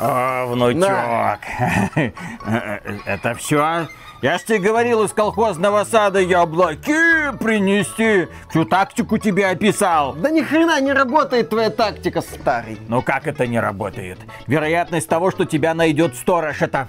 О, 0.00 0.46
внучок. 0.46 1.40
Это 3.04 3.34
все? 3.34 3.86
Я 4.22 4.38
ж 4.38 4.42
тебе 4.42 4.58
говорил 4.58 5.04
из 5.04 5.12
колхозного 5.12 5.84
сада 5.84 6.20
яблоки 6.20 7.36
принести. 7.38 8.28
Всю 8.48 8.64
тактику 8.64 9.18
тебе 9.18 9.46
описал. 9.46 10.14
Да 10.14 10.30
ни 10.30 10.40
хрена 10.40 10.80
не 10.80 10.92
работает 10.92 11.50
твоя 11.50 11.70
тактика, 11.70 12.22
старый. 12.22 12.78
Ну 12.88 13.02
как 13.02 13.26
это 13.26 13.46
не 13.46 13.60
работает? 13.60 14.18
Вероятность 14.46 15.08
того, 15.08 15.30
что 15.30 15.44
тебя 15.44 15.74
найдет 15.74 16.16
сторож, 16.16 16.62
это 16.62 16.88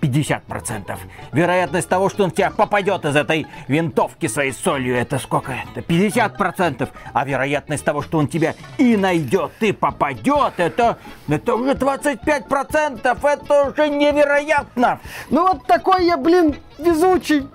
50%. 0.00 0.98
Вероятность 1.32 1.88
того, 1.88 2.08
что 2.08 2.24
он 2.24 2.30
в 2.30 2.34
тебя 2.34 2.50
попадет 2.50 3.04
из 3.04 3.16
этой 3.16 3.46
винтовки 3.66 4.26
своей 4.26 4.52
солью, 4.52 4.96
это 4.96 5.18
сколько? 5.18 5.52
Это 5.52 5.80
50%. 5.80 6.88
А 7.12 7.24
вероятность 7.24 7.84
того, 7.84 8.02
что 8.02 8.18
он 8.18 8.28
тебя 8.28 8.54
и 8.78 8.96
найдет, 8.96 9.52
и 9.60 9.72
попадет, 9.72 10.54
это, 10.58 10.98
это 11.28 11.54
уже 11.54 11.72
25%. 11.72 13.28
Это 13.28 13.70
уже 13.70 13.88
невероятно. 13.88 15.00
Ну 15.30 15.48
вот 15.48 15.66
такой 15.66 16.06
я, 16.06 16.16
блин, 16.16 16.56
везучий. 16.78 17.48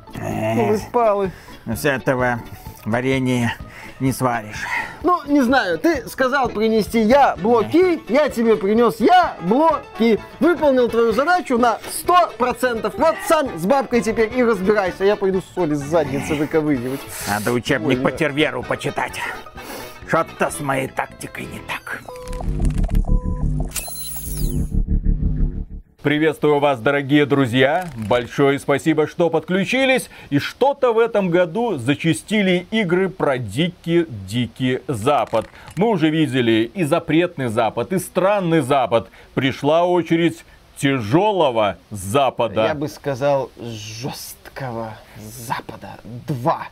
Палы. 0.91 1.31
С 1.65 1.85
этого 1.85 2.41
варенье 2.85 3.53
не 3.99 4.11
сваришь. 4.11 4.65
Ну, 5.03 5.21
не 5.27 5.41
знаю, 5.41 5.77
ты 5.79 6.07
сказал 6.07 6.49
принести 6.49 7.01
я 7.01 7.35
блоки, 7.37 8.01
я 8.09 8.29
тебе 8.29 8.55
принес 8.55 8.99
я 8.99 9.35
блоки. 9.41 10.19
Выполнил 10.39 10.89
твою 10.89 11.11
задачу 11.13 11.57
на 11.57 11.79
100%. 12.05 12.93
Вот 12.97 13.15
сам 13.27 13.57
с 13.57 13.65
бабкой 13.65 14.01
теперь 14.01 14.31
и 14.35 14.43
разбирайся. 14.43 15.03
Я 15.03 15.15
пойду 15.15 15.41
соль 15.53 15.73
из 15.73 15.79
задницы 15.79 16.35
выковыривать. 16.35 17.01
Надо 17.27 17.51
учебник 17.51 17.97
Ой, 17.97 18.03
по 18.03 18.11
терверу 18.11 18.63
почитать. 18.63 19.19
Что-то 20.07 20.51
с 20.51 20.59
моей 20.59 20.87
тактикой 20.87 21.45
не 21.45 21.59
так. 21.67 22.01
Приветствую 26.03 26.59
вас, 26.59 26.81
дорогие 26.81 27.25
друзья. 27.25 27.87
Большое 27.95 28.59
спасибо, 28.59 29.07
что 29.07 29.29
подключились. 29.29 30.09
И 30.31 30.37
что-то 30.37 30.91
в 30.91 30.99
этом 30.99 31.29
году 31.29 31.77
зачистили 31.77 32.67
игры 32.71 33.07
про 33.07 33.37
дикий-дикий 33.37 34.81
Запад. 34.89 35.47
Мы 35.77 35.87
уже 35.87 36.09
видели 36.09 36.69
и 36.73 36.83
запретный 36.83 37.47
Запад, 37.47 37.93
и 37.93 37.99
странный 37.99 38.59
Запад. 38.59 39.07
Пришла 39.33 39.85
очередь 39.85 40.43
тяжелого 40.75 41.77
Запада. 41.89 42.65
Я 42.65 42.75
бы 42.75 42.89
сказал 42.89 43.49
жесткого 43.57 44.95
Запада. 45.17 45.99
Два. 46.27 46.67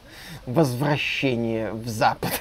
Возвращение 0.45 1.71
в 1.71 1.87
Запад. 1.87 2.31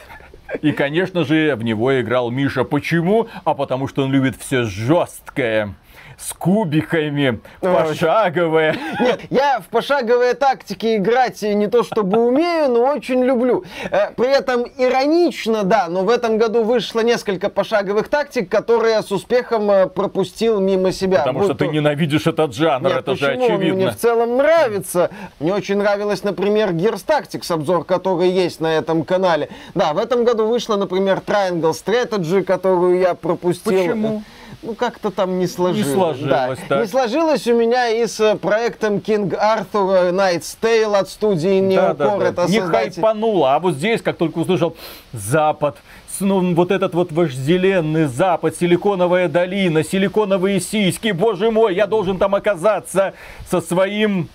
И, 0.61 0.73
конечно 0.73 1.23
же, 1.23 1.55
в 1.55 1.63
него 1.63 2.01
играл 2.01 2.33
Миша. 2.33 2.65
Почему? 2.65 3.29
А 3.45 3.55
потому 3.55 3.87
что 3.87 4.03
он 4.03 4.11
любит 4.11 4.35
все 4.41 4.65
жесткое 4.65 5.77
с 6.21 6.33
кубиками, 6.35 7.41
пошаговые. 7.61 8.77
Нет, 9.01 9.21
я 9.31 9.61
в 9.61 9.69
пошаговые 9.69 10.35
тактики 10.35 10.97
играть 10.97 11.43
не 11.43 11.67
то 11.67 11.83
чтобы 11.83 12.27
умею, 12.27 12.69
но 12.69 12.85
очень 12.85 13.25
люблю. 13.25 13.65
Э, 13.91 14.13
при 14.15 14.29
этом 14.29 14.67
иронично, 14.77 15.65
да, 15.65 15.89
но 15.89 16.05
в 16.05 16.11
этом 16.11 16.37
году 16.39 16.63
вышло 16.63 17.01
несколько 17.01 17.49
пошаговых 17.49 18.09
тактик, 18.09 18.49
которые 18.51 18.95
я 18.95 19.03
с 19.03 19.11
успехом 19.11 19.71
э, 19.71 19.87
пропустил 19.87 20.61
мимо 20.61 20.93
себя. 20.93 21.19
Потому 21.19 21.45
что 21.45 21.55
ты 21.55 21.69
ненавидишь 21.69 22.27
этот 22.27 22.55
жанр, 22.55 22.89
Нет, 22.89 22.99
это 22.99 23.17
же 23.17 23.33
очевидно. 23.33 23.75
Мне 23.75 23.91
в 23.91 23.97
целом 23.97 24.37
нравится. 24.37 25.11
Мне 25.39 25.55
очень 25.55 25.79
нравилось, 25.79 26.23
например, 26.23 26.71
Gears 26.73 27.05
Tactics, 27.07 27.53
обзор 27.53 27.85
который 27.85 28.31
есть 28.31 28.61
на 28.61 28.75
этом 28.75 29.05
канале. 29.05 29.49
Да, 29.75 29.95
в 29.95 29.99
этом 29.99 30.25
году 30.25 30.47
вышло, 30.47 30.77
например, 30.77 31.23
Triangle 31.27 31.73
Strategy, 31.73 32.43
которую 32.43 32.99
я 32.99 33.15
пропустил. 33.15 33.73
Почему? 33.73 34.23
Ну 34.63 34.75
как-то 34.75 35.11
там 35.11 35.39
не 35.39 35.47
сложилось. 35.47 35.87
Не 35.87 35.95
сложилось, 35.95 36.29
да. 36.29 36.57
так. 36.69 36.81
Не 36.83 36.87
сложилось 36.87 37.47
у 37.47 37.55
меня 37.55 37.89
и 37.89 38.07
с 38.07 38.21
э, 38.21 38.37
проектом 38.37 38.97
King 38.97 39.31
Arthur 39.31 40.13
Night's 40.13 40.57
Tale 40.61 40.97
от 40.97 41.09
студии 41.09 41.61
Neocore. 41.61 41.95
Да, 41.97 42.19
да, 42.19 42.33
да. 42.33 42.47
Не 42.47 42.61
создатель... 42.61 42.95
хайпануло, 42.95 43.55
а 43.55 43.59
вот 43.59 43.75
здесь, 43.75 44.03
как 44.03 44.17
только 44.17 44.39
услышал 44.39 44.77
Запад, 45.13 45.77
ну, 46.21 46.55
вот 46.55 46.71
этот 46.71 46.95
вот 46.95 47.13
вожделенный 47.13 48.05
Запад, 48.05 48.55
Силиконовая 48.57 49.29
долина, 49.29 49.83
силиконовые 49.83 50.61
сиськи, 50.61 51.13
боже 51.13 51.51
мой, 51.51 51.75
я 51.75 51.87
должен 51.87 52.19
там 52.19 52.35
оказаться 52.35 53.15
со 53.51 53.61
своим 53.61 54.29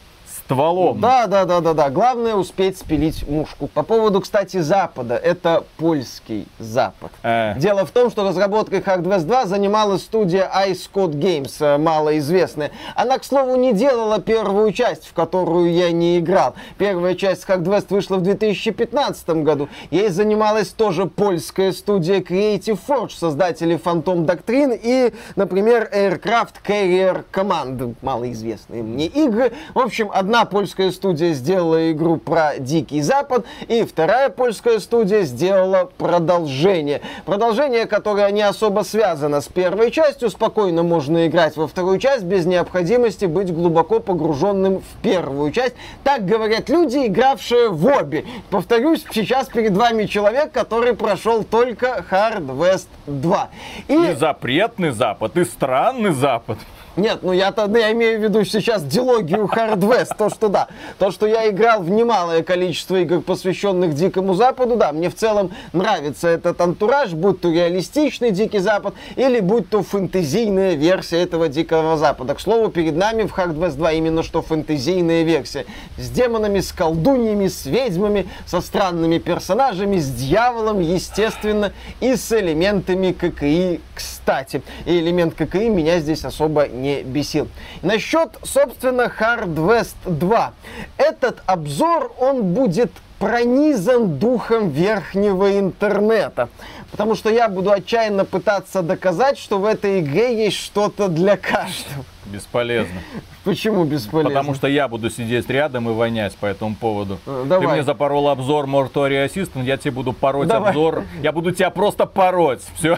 стволом. 0.45 1.00
Да, 1.00 1.28
да, 1.28 1.45
да, 1.45 1.59
да, 1.59 1.73
да. 1.73 1.89
Главное 1.89 2.35
успеть 2.35 2.78
спилить 2.78 3.28
мушку. 3.28 3.67
По 3.67 3.83
поводу, 3.83 4.22
кстати, 4.22 4.61
Запада. 4.61 5.16
Это 5.16 5.63
польский 5.78 6.47
Запад. 6.59 7.11
Э. 7.23 7.56
Дело 7.57 7.85
в 7.85 7.91
том, 7.91 8.11
что 8.11 8.28
разработкой 8.28 8.79
Hard 8.79 9.03
West 9.03 9.25
2 9.25 9.45
занималась 9.47 10.03
студия 10.03 10.50
Ice 10.67 10.89
Code 10.94 11.13
Games, 11.13 11.53
э, 11.59 11.78
малоизвестная. 11.78 12.72
Она, 12.95 13.17
к 13.17 13.23
слову, 13.23 13.56
не 13.56 13.73
делала 13.73 14.19
первую 14.19 14.72
часть, 14.72 15.07
в 15.07 15.13
которую 15.13 15.73
я 15.73 15.91
не 15.91 16.19
играл. 16.19 16.56
Первая 16.77 17.16
часть 17.16 17.45
Hard 17.47 17.63
West 17.63 17.88
вышла 17.89 18.17
в 18.17 18.22
2015 18.22 19.44
году. 19.44 19.69
Ей 19.89 20.09
занималась 20.09 20.69
тоже 20.69 21.07
польская 21.07 21.72
студия 21.72 22.19
Creative 22.19 22.79
Forge, 22.88 23.17
создатели 23.17 23.79
Phantom 23.83 24.25
Doctrine 24.25 24.79
и, 24.81 25.13
например, 25.35 25.89
Aircraft 25.91 26.56
Carrier 26.66 27.23
Command, 27.31 27.95
малоизвестные 28.01 28.83
мне 28.83 29.07
игры. 29.07 29.51
В 29.73 29.79
общем, 29.79 30.12
одна 30.13 30.34
Одна 30.35 30.44
польская 30.44 30.91
студия 30.91 31.31
сделала 31.31 31.94
игру 31.94 32.18
про 32.18 32.57
Дикий 32.59 33.01
Запад, 33.01 33.46
и 33.69 33.84
вторая 33.84 34.29
польская 34.29 34.81
студия 34.81 35.22
сделала 35.22 35.90
продолжение. 35.97 37.00
Продолжение, 37.25 37.85
которое 37.85 38.29
не 38.31 38.41
особо 38.41 38.81
связано 38.81 39.40
с 39.40 39.47
первой 39.47 39.91
частью, 39.91 40.29
спокойно 40.29 40.84
можно 40.84 41.25
играть 41.25 41.56
во 41.56 41.69
вторую 41.69 42.00
часть 42.00 42.25
без 42.25 42.45
необходимости 42.45 43.24
быть 43.24 43.53
глубоко 43.53 44.01
погруженным 44.01 44.81
в 44.81 45.01
первую 45.01 45.53
часть. 45.53 45.75
Так 46.03 46.25
говорят 46.25 46.68
люди, 46.68 47.07
игравшие 47.07 47.69
в 47.69 47.85
обе. 47.85 48.25
Повторюсь, 48.50 49.06
сейчас 49.13 49.47
перед 49.47 49.72
вами 49.72 50.03
человек, 50.03 50.51
который 50.51 50.97
прошел 50.97 51.45
только 51.45 52.06
Hard 52.12 52.47
West 52.47 52.88
2. 53.07 53.50
И, 53.88 53.94
и 53.94 54.16
запретный 54.16 54.91
Запад, 54.91 55.38
и 55.38 55.45
странный 55.45 56.12
Запад. 56.12 56.57
Нет, 56.97 57.19
ну 57.23 57.33
я-то 57.33 57.69
я 57.78 57.91
имею 57.91 58.19
в 58.19 58.23
виду 58.23 58.45
сейчас 58.45 58.81
дилогию 58.83 59.50
Hard 59.53 59.79
West, 59.79 60.11
то, 60.17 60.29
что 60.29 60.47
да. 60.47 60.67
То, 60.97 61.11
что 61.11 61.28
я 61.28 61.50
играл 61.50 61.81
в 61.81 61.89
немалое 61.89 62.41
количество 62.41 62.95
игр, 62.95 63.19
посвященных 63.19 63.94
Дикому 63.94 64.33
Западу, 64.33 64.78
да, 64.78 64.94
мне 64.94 65.09
в 65.09 65.16
целом 65.16 65.51
нравится 65.73 66.29
этот 66.29 66.61
антураж, 66.61 67.11
будь 67.11 67.41
то 67.41 67.51
реалистичный 67.51 68.31
Дикий 68.31 68.59
Запад, 68.59 68.94
или 69.17 69.41
будь 69.41 69.69
то 69.69 69.83
фэнтезийная 69.83 70.75
версия 70.75 71.22
этого 71.22 71.50
Дикого 71.50 71.97
Запада. 71.97 72.33
К 72.33 72.39
слову, 72.39 72.69
перед 72.69 72.95
нами 72.95 73.23
в 73.23 73.38
Hard 73.38 73.57
West 73.57 73.75
2 73.75 73.91
именно 73.91 74.23
что 74.23 74.41
фэнтезийная 74.41 75.23
версия. 75.23 75.66
С 75.97 76.09
демонами, 76.09 76.62
с 76.62 76.72
колдуньями, 76.72 77.50
с 77.50 77.66
ведьмами, 77.66 78.27
со 78.45 78.62
странными 78.62 79.17
персонажами, 79.17 79.97
с 79.97 80.09
дьяволом, 80.09 80.79
естественно, 80.79 81.73
и 82.00 82.16
с 82.16 82.31
элементами 82.31 83.12
ККИ, 83.12 83.81
кстати. 83.94 84.62
И 84.85 84.97
элемент 84.97 85.35
ККИ 85.35 85.67
меня 85.67 86.00
здесь 86.00 86.23
особо 86.23 86.67
не 86.67 86.84
не 86.85 87.03
бесил. 87.03 87.47
Насчет, 87.81 88.29
собственно, 88.44 89.12
Hard 89.19 89.56
West 89.56 89.96
2. 90.06 90.53
Этот 90.97 91.41
обзор, 91.46 92.13
он 92.19 92.53
будет 92.53 92.91
пронизан 93.19 94.19
духом 94.19 94.69
верхнего 94.69 95.57
интернета. 95.57 96.50
Потому 96.91 97.16
что 97.16 97.29
я 97.29 97.50
буду 97.50 97.72
отчаянно 97.72 98.25
пытаться 98.25 98.81
доказать, 98.81 99.38
что 99.38 99.57
в 99.57 99.66
этой 99.66 100.01
игре 100.01 100.45
есть 100.45 100.57
что-то 100.57 101.07
для 101.07 101.38
каждого. 101.38 102.06
Бесполезно. 102.25 103.00
Почему 103.45 103.85
бесполезно? 103.85 104.31
Потому 104.31 104.56
что 104.56 104.67
я 104.67 104.88
буду 104.88 105.11
сидеть 105.11 105.47
рядом 105.50 105.88
и 105.88 105.94
вонять 105.94 106.35
по 106.35 106.47
этому 106.47 106.75
поводу. 106.75 107.19
Давай. 107.25 107.59
Ты 107.59 107.73
мне 107.73 107.83
запорол 107.83 108.29
обзор 108.29 108.66
Mortuary 108.66 109.28
Assistant, 109.28 109.63
я 109.63 109.78
тебе 109.78 109.91
буду 109.91 110.13
пороть 110.13 110.47
Давай. 110.47 110.72
обзор. 110.72 111.03
Я 111.22 111.31
буду 111.31 111.51
тебя 111.51 111.69
просто 111.69 112.07
пороть. 112.07 112.61
Все. 112.75 112.97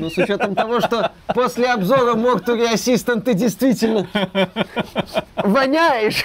Ну, 0.00 0.10
с 0.10 0.18
учетом 0.18 0.56
того, 0.56 0.80
что 0.80 1.12
после 1.32 1.66
обзора 1.72 2.14
Mortuary 2.14 2.74
Assistant 2.74 3.20
ты 3.20 3.34
действительно 3.34 4.08
воняешь 5.36 6.24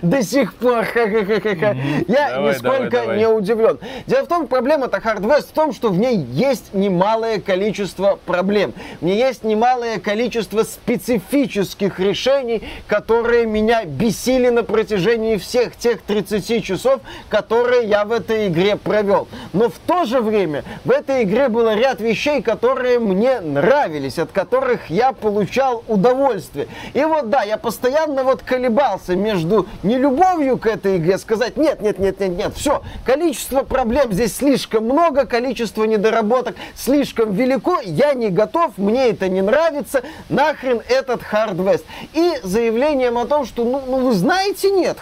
до 0.02 0.22
сих 0.22 0.54
пор. 0.54 0.84
Я 0.94 2.38
нисколько 2.38 3.16
не 3.16 3.26
удивлен. 3.26 3.78
Дело 4.06 4.24
в 4.24 4.28
том, 4.28 4.46
проблема-то 4.46 4.98
Hard 4.98 5.22
West 5.22 5.48
в 5.48 5.52
том, 5.52 5.72
что 5.72 5.88
в 5.88 5.98
ней 5.98 6.18
есть 6.18 6.74
немалое 6.74 7.40
количество 7.40 8.18
проблем. 8.26 8.74
В 9.00 9.04
ней 9.04 9.16
есть 9.16 9.44
немалое 9.44 9.98
количество 9.98 10.62
специфических 10.62 11.98
решений, 12.00 12.33
решений, 12.34 12.62
которые 12.86 13.46
меня 13.46 13.84
бесили 13.84 14.48
на 14.48 14.62
протяжении 14.62 15.36
всех 15.36 15.76
тех 15.76 16.02
30 16.02 16.64
часов, 16.64 17.00
которые 17.28 17.86
я 17.86 18.04
в 18.04 18.12
этой 18.12 18.48
игре 18.48 18.76
провел. 18.76 19.28
Но 19.52 19.68
в 19.68 19.78
то 19.86 20.04
же 20.04 20.20
время 20.20 20.64
в 20.84 20.90
этой 20.90 21.24
игре 21.24 21.48
было 21.48 21.74
ряд 21.74 22.00
вещей, 22.00 22.42
которые 22.42 22.98
мне 22.98 23.40
нравились, 23.40 24.18
от 24.18 24.32
которых 24.32 24.90
я 24.90 25.12
получал 25.12 25.84
удовольствие. 25.88 26.68
И 26.92 27.04
вот 27.04 27.30
да, 27.30 27.42
я 27.42 27.56
постоянно 27.56 28.24
вот 28.24 28.42
колебался 28.42 29.16
между 29.16 29.66
нелюбовью 29.82 30.58
к 30.58 30.66
этой 30.66 30.98
игре, 30.98 31.18
сказать 31.18 31.56
нет, 31.56 31.80
нет, 31.80 31.98
нет, 31.98 32.20
нет, 32.20 32.30
нет, 32.30 32.52
все, 32.56 32.82
количество 33.04 33.62
проблем 33.62 34.12
здесь 34.12 34.36
слишком 34.36 34.84
много, 34.84 35.26
количество 35.26 35.84
недоработок 35.84 36.56
слишком 36.74 37.32
велико, 37.32 37.80
я 37.84 38.14
не 38.14 38.30
готов, 38.30 38.76
мне 38.76 39.08
это 39.08 39.28
не 39.28 39.42
нравится, 39.42 40.02
нахрен 40.28 40.80
этот 40.88 41.22
Hard 41.22 41.56
West. 41.56 41.84
И 42.12 42.23
заявлением 42.42 43.18
о 43.18 43.26
том, 43.26 43.46
что, 43.46 43.64
ну, 43.64 43.82
ну 43.86 44.06
вы 44.06 44.12
знаете, 44.14 44.70
нет, 44.70 44.98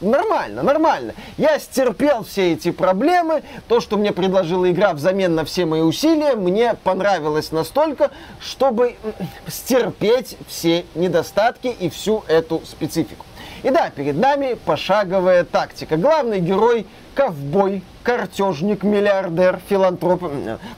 Нормально, 0.00 0.62
нормально. 0.62 1.14
Я 1.38 1.58
стерпел 1.58 2.22
все 2.22 2.52
эти 2.52 2.70
проблемы. 2.70 3.42
То, 3.66 3.80
что 3.80 3.96
мне 3.96 4.12
предложила 4.12 4.70
игра 4.70 4.92
взамен 4.92 5.34
на 5.34 5.46
все 5.46 5.64
мои 5.64 5.80
усилия, 5.80 6.34
мне 6.34 6.74
понравилось 6.74 7.50
настолько, 7.50 8.10
чтобы 8.38 8.96
стерпеть 9.48 10.36
все 10.46 10.84
недостатки 10.94 11.68
и 11.68 11.88
всю 11.88 12.24
эту 12.28 12.60
специфику. 12.66 13.24
И 13.62 13.70
да, 13.70 13.88
перед 13.88 14.18
нами 14.18 14.58
пошаговая 14.66 15.44
тактика. 15.44 15.96
Главный 15.96 16.40
герой 16.40 16.86
ковбой, 17.14 17.82
картежник, 18.06 18.84
миллиардер, 18.84 19.58
филантроп, 19.68 20.30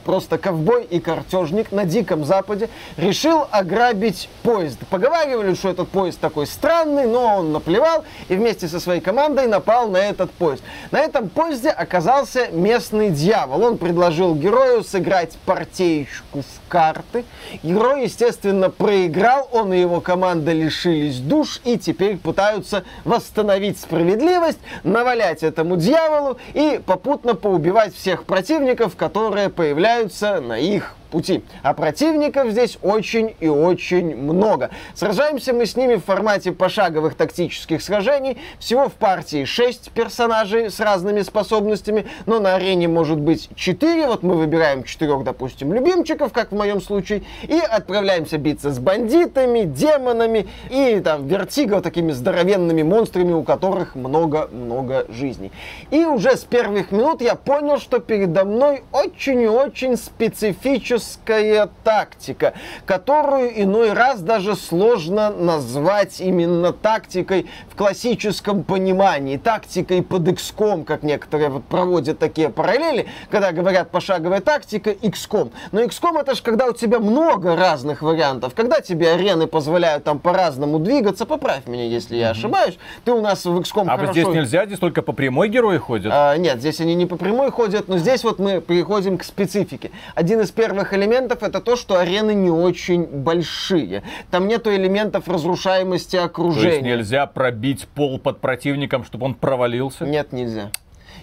просто 0.03 0.39
ковбой 0.39 0.83
и 0.83 0.99
картежник 0.99 1.71
на 1.71 1.85
Диком 1.85 2.25
Западе 2.25 2.69
решил 2.97 3.45
ограбить 3.51 4.29
поезд. 4.41 4.79
Поговаривали, 4.89 5.53
что 5.53 5.69
этот 5.69 5.89
поезд 5.89 6.19
такой 6.19 6.47
странный, 6.47 7.05
но 7.05 7.37
он 7.37 7.51
наплевал 7.51 8.03
и 8.29 8.35
вместе 8.35 8.67
со 8.67 8.79
своей 8.79 8.99
командой 8.99 9.45
напал 9.45 9.89
на 9.89 9.97
этот 9.97 10.31
поезд. 10.31 10.63
На 10.89 11.01
этом 11.01 11.29
поезде 11.29 11.69
оказался 11.69 12.47
местный 12.47 13.11
дьявол. 13.11 13.63
Он 13.63 13.77
предложил 13.77 14.33
герою 14.33 14.83
сыграть 14.83 15.37
партеечку 15.45 16.41
в 16.41 16.67
карты. 16.67 17.25
Герой, 17.61 18.05
естественно, 18.05 18.71
проиграл, 18.71 19.47
он 19.51 19.71
и 19.71 19.79
его 19.79 20.01
команда 20.01 20.51
лишились 20.51 21.19
душ 21.19 21.61
и 21.63 21.77
теперь 21.77 22.17
пытаются 22.17 22.85
восстановить 23.05 23.79
справедливость, 23.79 24.59
навалять 24.83 25.43
этому 25.43 25.75
дьяволу 25.75 26.39
и 26.55 26.81
попутно 26.83 27.18
попутно 27.19 27.35
поубивать 27.35 27.93
всех 27.93 28.23
противников, 28.23 28.95
которые 28.95 29.49
появляются 29.49 30.39
на 30.39 30.57
их 30.57 30.93
пути. 31.09 31.43
А 31.63 31.73
противников 31.73 32.51
здесь 32.51 32.77
очень 32.81 33.35
и 33.39 33.47
очень 33.47 34.15
много. 34.15 34.69
Сражаемся 34.93 35.53
мы 35.53 35.65
с 35.65 35.75
ними 35.75 35.95
в 35.95 36.05
формате 36.05 36.51
пошаговых 36.51 37.15
тактических 37.15 37.81
сражений. 37.81 38.37
Всего 38.59 38.89
в 38.89 38.93
партии 38.93 39.45
6 39.45 39.91
персонажей 39.91 40.69
с 40.69 40.79
разными 40.79 41.21
способностями, 41.21 42.05
но 42.25 42.39
на 42.39 42.55
арене 42.55 42.87
может 42.87 43.19
быть 43.19 43.49
4. 43.55 44.07
Вот 44.07 44.23
мы 44.23 44.35
выбираем 44.35 44.83
4, 44.83 45.23
допустим, 45.23 45.73
любимчиков, 45.73 46.31
как 46.31 46.51
в 46.51 46.55
моем 46.55 46.81
случае, 46.81 47.23
и 47.43 47.59
отправляемся 47.59 48.37
биться 48.37 48.71
с 48.71 48.79
бандитами, 48.79 49.63
демонами 49.63 50.47
и 50.69 50.99
там 50.99 51.27
вертиго 51.27 51.81
такими 51.81 52.11
здоровенными 52.11 52.83
монстрами, 52.83 53.33
у 53.33 53.43
которых 53.43 53.95
много-много 53.95 55.05
жизней. 55.09 55.51
И 55.91 56.05
уже 56.05 56.37
с 56.37 56.43
первых 56.43 56.91
минут 56.91 57.21
я 57.21 57.35
понял, 57.35 57.79
что 57.79 57.99
передо 57.99 58.45
мной 58.45 58.83
очень 58.91 59.41
и 59.41 59.47
очень 59.47 59.97
специфический 59.97 60.98
тактическая 60.99 61.69
тактика, 61.83 62.53
которую 62.85 63.61
иной 63.61 63.93
раз 63.93 64.21
даже 64.21 64.55
сложно 64.55 65.29
назвать 65.29 66.19
именно 66.19 66.73
тактикой 66.73 67.47
в 67.69 67.75
классическом 67.75 68.63
понимании, 68.63 69.37
тактикой 69.37 70.03
под 70.03 70.27
XCOM, 70.27 70.83
как 70.83 71.03
некоторые 71.03 71.49
вот 71.49 71.63
проводят 71.63 72.19
такие 72.19 72.49
параллели, 72.49 73.07
когда 73.29 73.51
говорят 73.51 73.91
пошаговая 73.91 74.41
тактика 74.41 74.91
XCOM. 74.91 75.51
Но 75.71 75.81
XCOM 75.83 76.19
это 76.19 76.35
же 76.35 76.43
когда 76.43 76.67
у 76.67 76.73
тебя 76.73 76.99
много 76.99 77.55
разных 77.55 78.01
вариантов, 78.01 78.53
когда 78.55 78.81
тебе 78.81 79.11
арены 79.11 79.47
позволяют 79.47 80.03
там 80.03 80.19
по-разному 80.19 80.79
двигаться, 80.79 81.25
поправь 81.25 81.67
меня, 81.67 81.85
если 81.85 82.17
я 82.17 82.31
ошибаюсь, 82.31 82.77
ты 83.05 83.11
у 83.11 83.21
нас 83.21 83.45
в 83.45 83.57
XCOM 83.59 83.85
А 83.87 83.95
хорошо... 83.95 84.13
здесь 84.13 84.27
нельзя, 84.27 84.65
здесь 84.65 84.79
только 84.79 85.01
по 85.01 85.13
прямой 85.13 85.49
герои 85.49 85.77
ходят? 85.77 86.11
А, 86.13 86.35
нет, 86.37 86.59
здесь 86.59 86.79
они 86.81 86.95
не 86.95 87.05
по 87.05 87.15
прямой 87.15 87.51
ходят, 87.51 87.87
но 87.87 87.97
здесь 87.97 88.23
вот 88.23 88.39
мы 88.39 88.61
переходим 88.61 89.17
к 89.17 89.23
специфике. 89.23 89.91
Один 90.15 90.41
из 90.41 90.51
первых 90.51 90.88
главных 90.89 90.93
элементов 90.93 91.43
это 91.43 91.61
то, 91.61 91.75
что 91.75 91.99
арены 91.99 92.33
не 92.33 92.49
очень 92.49 93.05
большие. 93.05 94.03
Там 94.31 94.47
нету 94.47 94.73
элементов 94.73 95.27
разрушаемости 95.27 96.15
окружения. 96.15 96.69
То 96.69 96.75
есть 96.75 96.85
нельзя 96.85 97.25
пробить 97.27 97.87
пол 97.87 98.19
под 98.19 98.39
противником, 98.39 99.03
чтобы 99.03 99.25
он 99.25 99.35
провалился? 99.35 100.05
Нет, 100.05 100.31
нельзя. 100.31 100.71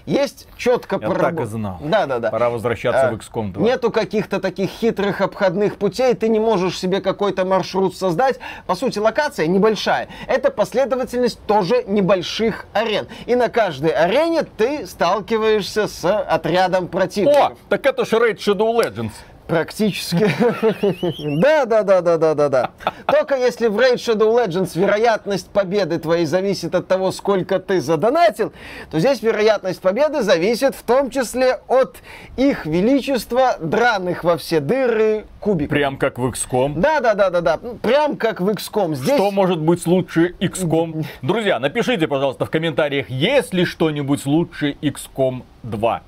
Есть 0.05 0.47
четко 0.57 0.99
Я 1.01 1.11
так 1.11 1.41
и 1.41 1.45
знал. 1.47 1.79
Да, 1.83 2.07
да, 2.07 2.21
да. 2.21 2.31
Пора 2.31 2.49
возвращаться 2.49 3.09
а, 3.09 3.11
в 3.11 3.17
XCOM 3.17 3.53
2. 3.53 3.63
Нету 3.65 3.91
каких-то 3.91 4.39
таких 4.39 4.71
хитрых 4.71 5.21
обходных 5.21 5.79
путей, 5.79 6.15
ты 6.15 6.29
не 6.29 6.39
можешь 6.39 6.79
себе 6.79 7.01
какой-то 7.01 7.45
маршрут 7.45 7.97
создать. 7.97 8.39
По 8.67 8.77
сути, 8.77 9.01
локация 9.01 9.49
небольшая. 9.49 10.07
Это 10.29 10.53
последовательность 10.53 11.41
тоже 11.47 11.83
небольших 11.89 12.67
арен. 12.73 13.09
И 13.27 13.35
на 13.35 13.49
каждой 13.49 13.91
арене 13.91 14.45
ты 14.45 14.87
сталкиваешься 14.87 15.89
с 15.89 16.05
отрядом 16.05 16.87
противников. 16.87 17.53
О, 17.53 17.57
так 17.69 17.85
это 17.85 18.05
же 18.05 18.17
Raid 18.17 18.37
Shadow 18.37 18.73
Legends. 18.81 19.11
Практически. 19.47 20.27
Да, 21.41 21.67
да, 21.67 21.83
да, 21.83 22.01
да, 22.01 22.17
да, 22.17 22.35
да, 22.35 22.49
да. 22.49 22.71
Только 23.07 23.37
если 23.37 23.69
в 23.69 23.79
Raid 23.79 23.97
Shadow 23.97 24.35
Legends 24.35 24.79
вероятность 24.79 25.49
победы 25.51 25.99
твоей 25.99 26.27
зависит 26.27 26.75
от 26.75 26.89
того, 26.89 27.13
сколько 27.13 27.59
ты 27.59 27.81
задонатил, 27.81 28.53
то 28.91 28.99
здесь 28.99 29.23
вероятность 29.23 29.81
победы 29.81 30.23
зависит 30.23 30.75
в 30.75 30.83
том 30.83 31.11
числе 31.11 31.61
от 31.69 31.97
их 32.37 32.67
величества, 32.67 33.57
драных 33.61 34.25
во 34.25 34.37
все 34.37 34.61
дыры 34.61 35.27
кубиков. 35.41 35.71
Прям 35.71 35.97
как 35.97 36.19
в 36.19 36.27
XCOM. 36.27 36.75
Да, 36.77 37.01
да, 37.01 37.15
да, 37.15 37.31
да, 37.31 37.41
да. 37.41 37.61
Прям 37.83 38.17
как 38.17 38.41
в 38.41 38.49
XCOM. 38.49 38.95
Здесь... 38.95 39.15
Что 39.15 39.31
может 39.31 39.61
быть 39.61 39.87
лучше 39.87 40.35
XCOM? 40.41 41.05
Друзья, 41.23 41.59
напишите, 41.59 42.09
пожалуйста, 42.09 42.47
в 42.47 42.51
комментариях, 42.51 43.09
есть 43.11 43.55
ли 43.55 43.65
что-нибудь 43.65 44.25
лучше 44.27 44.77
XCOM 44.83 45.43
2. 45.63 46.03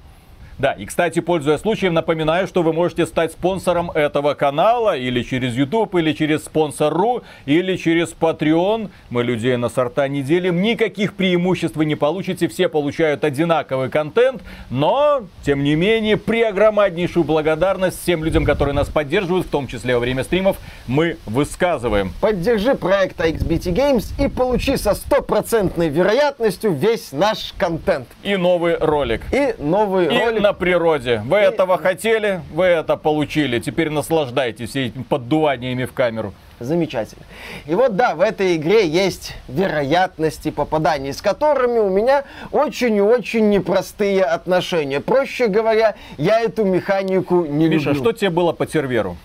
Да, 0.59 0.73
и, 0.73 0.87
кстати, 0.87 1.21
пользуясь 1.21 1.61
случаем, 1.61 1.95
напоминаю, 1.95 2.49
что 2.49 2.65
вы 2.65 2.73
можете 2.73 3.07
стать 3.07 3.31
спонсором 3.31 3.93
этого 3.93 4.35
канала 4.35 4.97
или 4.97 5.23
через 5.23 5.55
YouTube, 5.55 5.95
или 5.95 6.13
через 6.13 6.45
спонсор.ру, 6.47 7.23
или 7.47 7.77
через 7.77 8.13
Patreon. 8.13 8.91
Мы 9.11 9.23
людей 9.23 9.57
на 9.57 9.69
сорта 9.69 10.09
не 10.09 10.23
делим, 10.23 10.61
никаких 10.61 11.15
преимуществ 11.15 11.77
вы 11.77 11.85
не 11.85 11.95
получите, 11.95 12.49
все 12.49 12.69
получают 12.69 13.23
одинаковый 13.23 13.89
контент, 13.89 14.43
но, 14.69 15.23
тем 15.45 15.63
не 15.63 15.77
менее, 15.77 16.17
преогромаднейшую 16.17 17.23
благодарность 17.23 18.03
всем 18.03 18.25
людям, 18.25 18.45
которые 18.45 18.75
нас 18.75 18.89
поддерживают, 18.89 19.47
в 19.47 19.51
том 19.51 19.69
числе 19.69 19.95
во 19.95 20.01
время 20.01 20.25
стримов, 20.25 20.57
мы 20.89 21.19
высказываем. 21.25 22.13
Поддержи 22.21 22.75
проект 22.75 23.21
XBT 23.21 23.73
Games 23.73 24.25
и 24.25 24.29
получи 24.29 24.77
со 24.77 24.95
стопроцентной 24.95 25.89
вероятностью 25.89 26.73
весь 26.73 27.13
наш 27.13 27.55
контент. 27.57 28.09
И 28.25 28.37
новый 28.37 28.77
ролик. 28.77 29.23
И 29.31 29.55
новый 29.61 30.07
и 30.07 30.09
ролик 30.09 30.48
на 30.49 30.53
природе. 30.55 31.23
Вы 31.27 31.41
и... 31.41 31.43
этого 31.43 31.79
хотели, 31.79 32.41
вы 32.53 32.65
это 32.65 32.97
получили. 32.97 33.59
Теперь 33.61 33.91
наслаждайтесь 33.91 34.77
этими 34.77 35.03
поддуваниями 35.03 35.85
в 35.85 35.93
камеру. 35.93 36.33
Замечательно. 36.61 37.23
И 37.67 37.75
вот 37.75 37.95
да, 37.95 38.15
в 38.15 38.21
этой 38.21 38.57
игре 38.57 38.89
есть 38.89 39.35
вероятности 39.47 40.51
попаданий, 40.51 41.13
с 41.13 41.23
которыми 41.23 41.79
у 41.79 41.89
меня 41.89 42.25
очень 42.51 42.97
и 42.97 43.01
очень 43.01 43.49
непростые 43.51 44.25
отношения. 44.25 45.01
Проще 45.01 45.47
говоря, 45.47 45.95
я 46.17 46.41
эту 46.41 46.65
механику 46.65 47.45
не 47.45 47.69
Миша, 47.69 47.91
люблю. 47.91 48.03
что 48.03 48.13
тебе 48.13 48.31
было 48.31 48.53
по 48.53 48.67
серверу? 48.67 49.17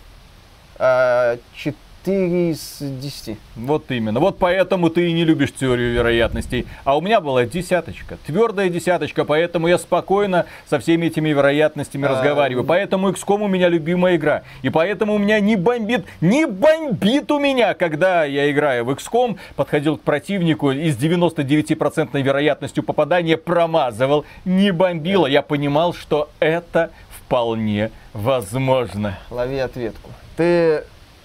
А, 0.78 1.38
4 1.56 1.76
из 2.12 2.78
10. 2.80 3.38
Вот 3.56 3.92
именно. 3.92 4.20
Вот 4.20 4.38
поэтому 4.38 4.90
ты 4.90 5.10
и 5.10 5.14
не 5.14 5.24
любишь 5.24 5.54
теорию 5.54 5.94
вероятностей. 5.94 6.66
А 6.84 6.98
у 6.98 7.02
меня 7.02 7.22
была 7.22 7.46
десяточка. 7.46 8.18
Твердая 8.26 8.70
десяточка. 8.70 9.26
Поэтому 9.26 9.68
я 9.68 9.78
спокойно 9.78 10.46
со 10.70 10.80
всеми 10.80 11.08
этими 11.08 11.30
вероятностями 11.30 12.06
а... 12.06 12.10
разговариваю. 12.10 12.66
Поэтому 12.66 13.10
XCOM 13.10 13.44
у 13.44 13.48
меня 13.48 13.70
любимая 13.70 14.16
игра. 14.16 14.44
И 14.62 14.70
поэтому 14.70 15.16
у 15.16 15.18
меня 15.18 15.40
не 15.40 15.56
бомбит, 15.56 16.06
не 16.22 16.46
бомбит 16.46 17.32
у 17.32 17.40
меня, 17.40 17.74
когда 17.74 18.26
я 18.26 18.52
играю 18.52 18.86
в 18.86 18.92
XCOM, 18.92 19.38
подходил 19.56 19.98
к 19.98 20.02
противнику 20.02 20.72
и 20.72 20.90
с 20.90 20.98
99% 20.98 22.22
вероятностью 22.22 22.84
попадания 22.84 23.38
промазывал. 23.38 24.26
Не 24.46 24.72
бомбило. 24.72 25.28
Я 25.28 25.42
понимал, 25.42 25.94
что 25.94 26.30
это 26.40 26.92
вполне 27.10 27.92
возможно. 28.14 29.18
Лови 29.30 29.58
ответку. 29.58 30.10
Ты 30.36 30.84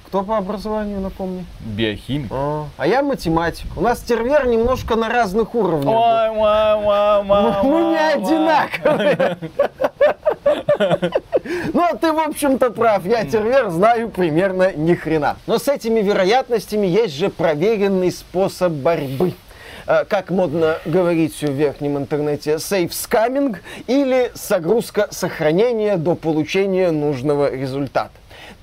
кто 0.09 0.23
по 0.23 0.39
образованию, 0.39 1.01
напомни? 1.01 1.45
Биохимик. 1.61 2.29
А, 2.31 2.65
а 2.79 2.87
я 2.87 3.03
математик. 3.03 3.67
У 3.77 3.83
нас 3.83 4.01
тервер 4.01 4.47
немножко 4.47 4.97
на 4.97 5.11
разных 5.11 5.55
уровнях. 5.55 5.95
Ой, 5.95 6.31
ма, 6.31 6.81
ма, 6.83 7.23
ма, 7.23 7.61
мы, 7.63 7.71
мы 7.71 7.91
не 7.91 8.13
одинаковые. 8.15 9.39
Ну, 11.73 11.83
а 11.83 11.97
ты, 11.97 12.13
в 12.13 12.19
общем-то, 12.19 12.71
прав. 12.71 13.05
Я 13.05 13.25
тервер 13.25 13.69
знаю 13.69 14.09
примерно 14.09 14.73
ни 14.73 14.95
хрена. 14.95 15.37
Но 15.47 15.59
с 15.59 15.69
этими 15.69 16.01
вероятностями 16.01 16.87
есть 16.87 17.15
же 17.15 17.29
проверенный 17.29 18.11
способ 18.11 18.73
борьбы 18.73 19.35
э, 19.87 20.05
как 20.05 20.31
модно 20.31 20.79
говорить 20.87 21.39
в 21.41 21.53
верхнем 21.53 21.99
интернете, 21.99 22.55
safe 22.55 22.91
scamming 22.91 23.57
или 23.87 24.31
загрузка 24.35 25.09
сохранения 25.11 25.97
до 25.97 26.15
получения 26.15 26.91
нужного 26.93 27.55
результата. 27.55 28.13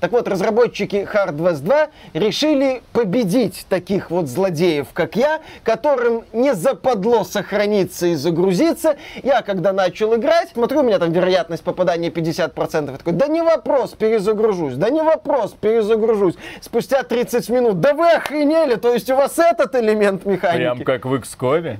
Так 0.00 0.12
вот, 0.12 0.28
разработчики 0.28 1.08
Hardware 1.10 1.56
2 1.56 1.88
решили 2.12 2.82
победить 2.92 3.64
таких 3.68 4.10
вот 4.10 4.26
злодеев, 4.28 4.88
как 4.92 5.16
я, 5.16 5.40
которым 5.62 6.24
не 6.34 6.54
западло 6.54 7.24
сохраниться 7.24 8.06
и 8.08 8.14
загрузиться. 8.14 8.96
Я, 9.22 9.40
когда 9.40 9.72
начал 9.72 10.14
играть, 10.14 10.50
смотрю, 10.52 10.80
у 10.80 10.82
меня 10.82 10.98
там 10.98 11.12
вероятность 11.12 11.62
попадания 11.62 12.10
50%. 12.10 12.90
Я 12.90 12.98
такой, 12.98 13.14
да 13.14 13.26
не 13.26 13.40
вопрос, 13.40 13.92
перезагружусь, 13.92 14.74
да 14.74 14.90
не 14.90 15.02
вопрос, 15.02 15.56
перезагружусь. 15.58 16.34
Спустя 16.60 17.02
30 17.02 17.48
минут, 17.48 17.80
да 17.80 17.94
вы 17.94 18.10
охренели, 18.10 18.74
то 18.74 18.92
есть 18.92 19.10
у 19.10 19.16
вас 19.16 19.38
этот 19.38 19.74
элемент 19.76 20.26
механики. 20.26 20.56
Прям 20.58 20.84
как 20.84 21.06
в 21.06 21.14
XCOM? 21.14 21.78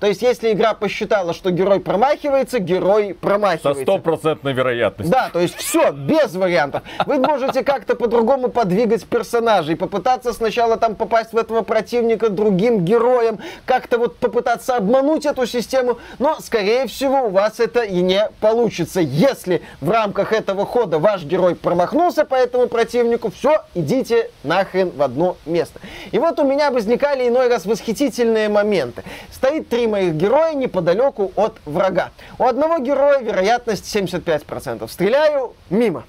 То 0.00 0.06
есть, 0.06 0.22
если 0.22 0.52
игра 0.52 0.74
посчитала, 0.74 1.32
что 1.34 1.50
герой 1.50 1.80
промахивается, 1.80 2.58
герой 2.58 3.14
промахивается. 3.14 3.74
Со 3.74 3.82
стопроцентной 3.82 4.52
вероятностью. 4.52 5.12
Да, 5.12 5.30
то 5.32 5.40
есть 5.40 5.54
все, 5.56 5.92
без 5.92 6.34
вариантов. 6.34 6.82
Вы 7.06 7.18
можете 7.18 7.62
как-то 7.62 7.94
по-другому 7.94 8.48
подвигать 8.48 9.04
персонажей, 9.04 9.76
попытаться 9.76 10.32
сначала 10.32 10.76
там 10.76 10.94
попасть 10.94 11.32
в 11.32 11.36
этого 11.36 11.62
противника 11.62 12.28
другим 12.28 12.84
героем, 12.84 13.38
как-то 13.64 13.98
вот 13.98 14.16
попытаться 14.16 14.76
обмануть 14.76 15.26
эту 15.26 15.46
систему, 15.46 15.98
но, 16.18 16.36
скорее 16.40 16.86
всего, 16.86 17.26
у 17.26 17.30
вас 17.30 17.60
это 17.60 17.82
и 17.82 18.00
не 18.00 18.28
получится. 18.40 19.00
Если 19.00 19.62
в 19.80 19.90
рамках 19.90 20.32
этого 20.32 20.66
хода 20.66 20.98
ваш 20.98 21.24
герой 21.24 21.54
промахнулся 21.54 22.24
по 22.24 22.34
этому 22.34 22.66
противнику, 22.66 23.30
все, 23.30 23.62
идите 23.74 24.30
нахрен 24.42 24.90
в 24.90 25.02
одно 25.02 25.36
место. 25.46 25.80
И 26.10 26.18
вот 26.18 26.38
у 26.38 26.44
меня 26.44 26.70
возникали 26.70 27.28
иной 27.28 27.48
раз 27.48 27.66
восхитительные 27.66 28.48
моменты. 28.48 29.02
Стоит 29.30 29.71
три 29.72 29.86
моих 29.86 30.16
героя 30.16 30.52
неподалеку 30.52 31.32
от 31.34 31.54
врага. 31.64 32.10
У 32.38 32.44
одного 32.44 32.78
героя 32.78 33.20
вероятность 33.20 33.84
75%. 33.96 34.86
Стреляю 34.86 35.54
мимо. 35.70 36.04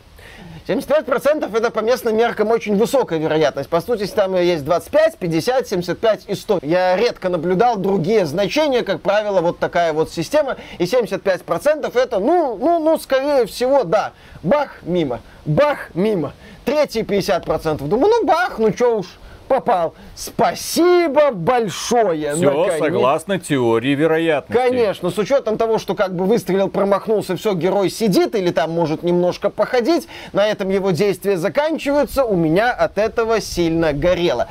75% 0.67 1.58
это 1.58 1.72
по 1.72 1.79
местным 1.79 2.17
меркам 2.17 2.51
очень 2.51 2.75
высокая 2.75 3.20
вероятность. 3.20 3.70
По 3.70 3.79
сути, 3.79 4.05
там 4.08 4.36
есть 4.36 4.65
25, 4.65 5.17
50, 5.17 5.67
75 5.70 6.24
и 6.27 6.36
100. 6.36 6.60
Я 6.62 6.98
редко 6.98 7.29
наблюдал 7.29 7.77
другие 7.77 8.25
значения, 8.25 8.84
как 8.84 9.00
правило, 9.00 9.39
вот 9.39 9.60
такая 9.60 9.93
вот 9.93 10.12
система. 10.12 10.58
И 10.77 10.84
75% 10.84 11.98
это, 11.98 12.20
ну, 12.20 12.58
ну, 12.58 12.79
ну, 12.79 12.98
скорее 12.98 13.46
всего, 13.46 13.86
да. 13.86 14.12
Бах, 14.41 14.79
мимо. 14.82 15.22
Бах, 15.46 15.89
мимо. 15.93 16.34
Третьи 16.65 17.01
50%. 17.01 17.88
Думаю, 17.88 18.10
ну 18.10 18.25
бах, 18.25 18.60
ну 18.60 18.74
что 18.74 18.98
уж 18.98 19.05
попал. 19.44 19.94
Спасибо 20.16 21.32
большое. 21.32 22.34
Все 22.34 22.46
наконец. 22.46 22.80
согласно 22.80 23.40
теории 23.40 23.96
вероятности. 23.96 24.62
Конечно, 24.62 25.10
с 25.10 25.18
учетом 25.18 25.58
того, 25.58 25.78
что 25.78 25.96
как 25.96 26.16
бы 26.16 26.26
выстрелил, 26.26 26.70
промахнулся, 26.70 27.36
все, 27.36 27.54
герой 27.54 27.90
сидит 27.90 28.36
или 28.36 28.52
там 28.52 28.72
может 28.72 29.04
немножко 29.04 29.50
походить, 29.50 30.08
на 30.34 30.48
этом 30.48 30.70
его 30.70 30.92
действия 30.92 31.38
заканчиваются, 31.38 32.26
у 32.26 32.36
меня 32.36 32.72
от 32.72 32.98
этого 32.98 33.42
сильно 33.42 33.94
горело. 33.94 34.48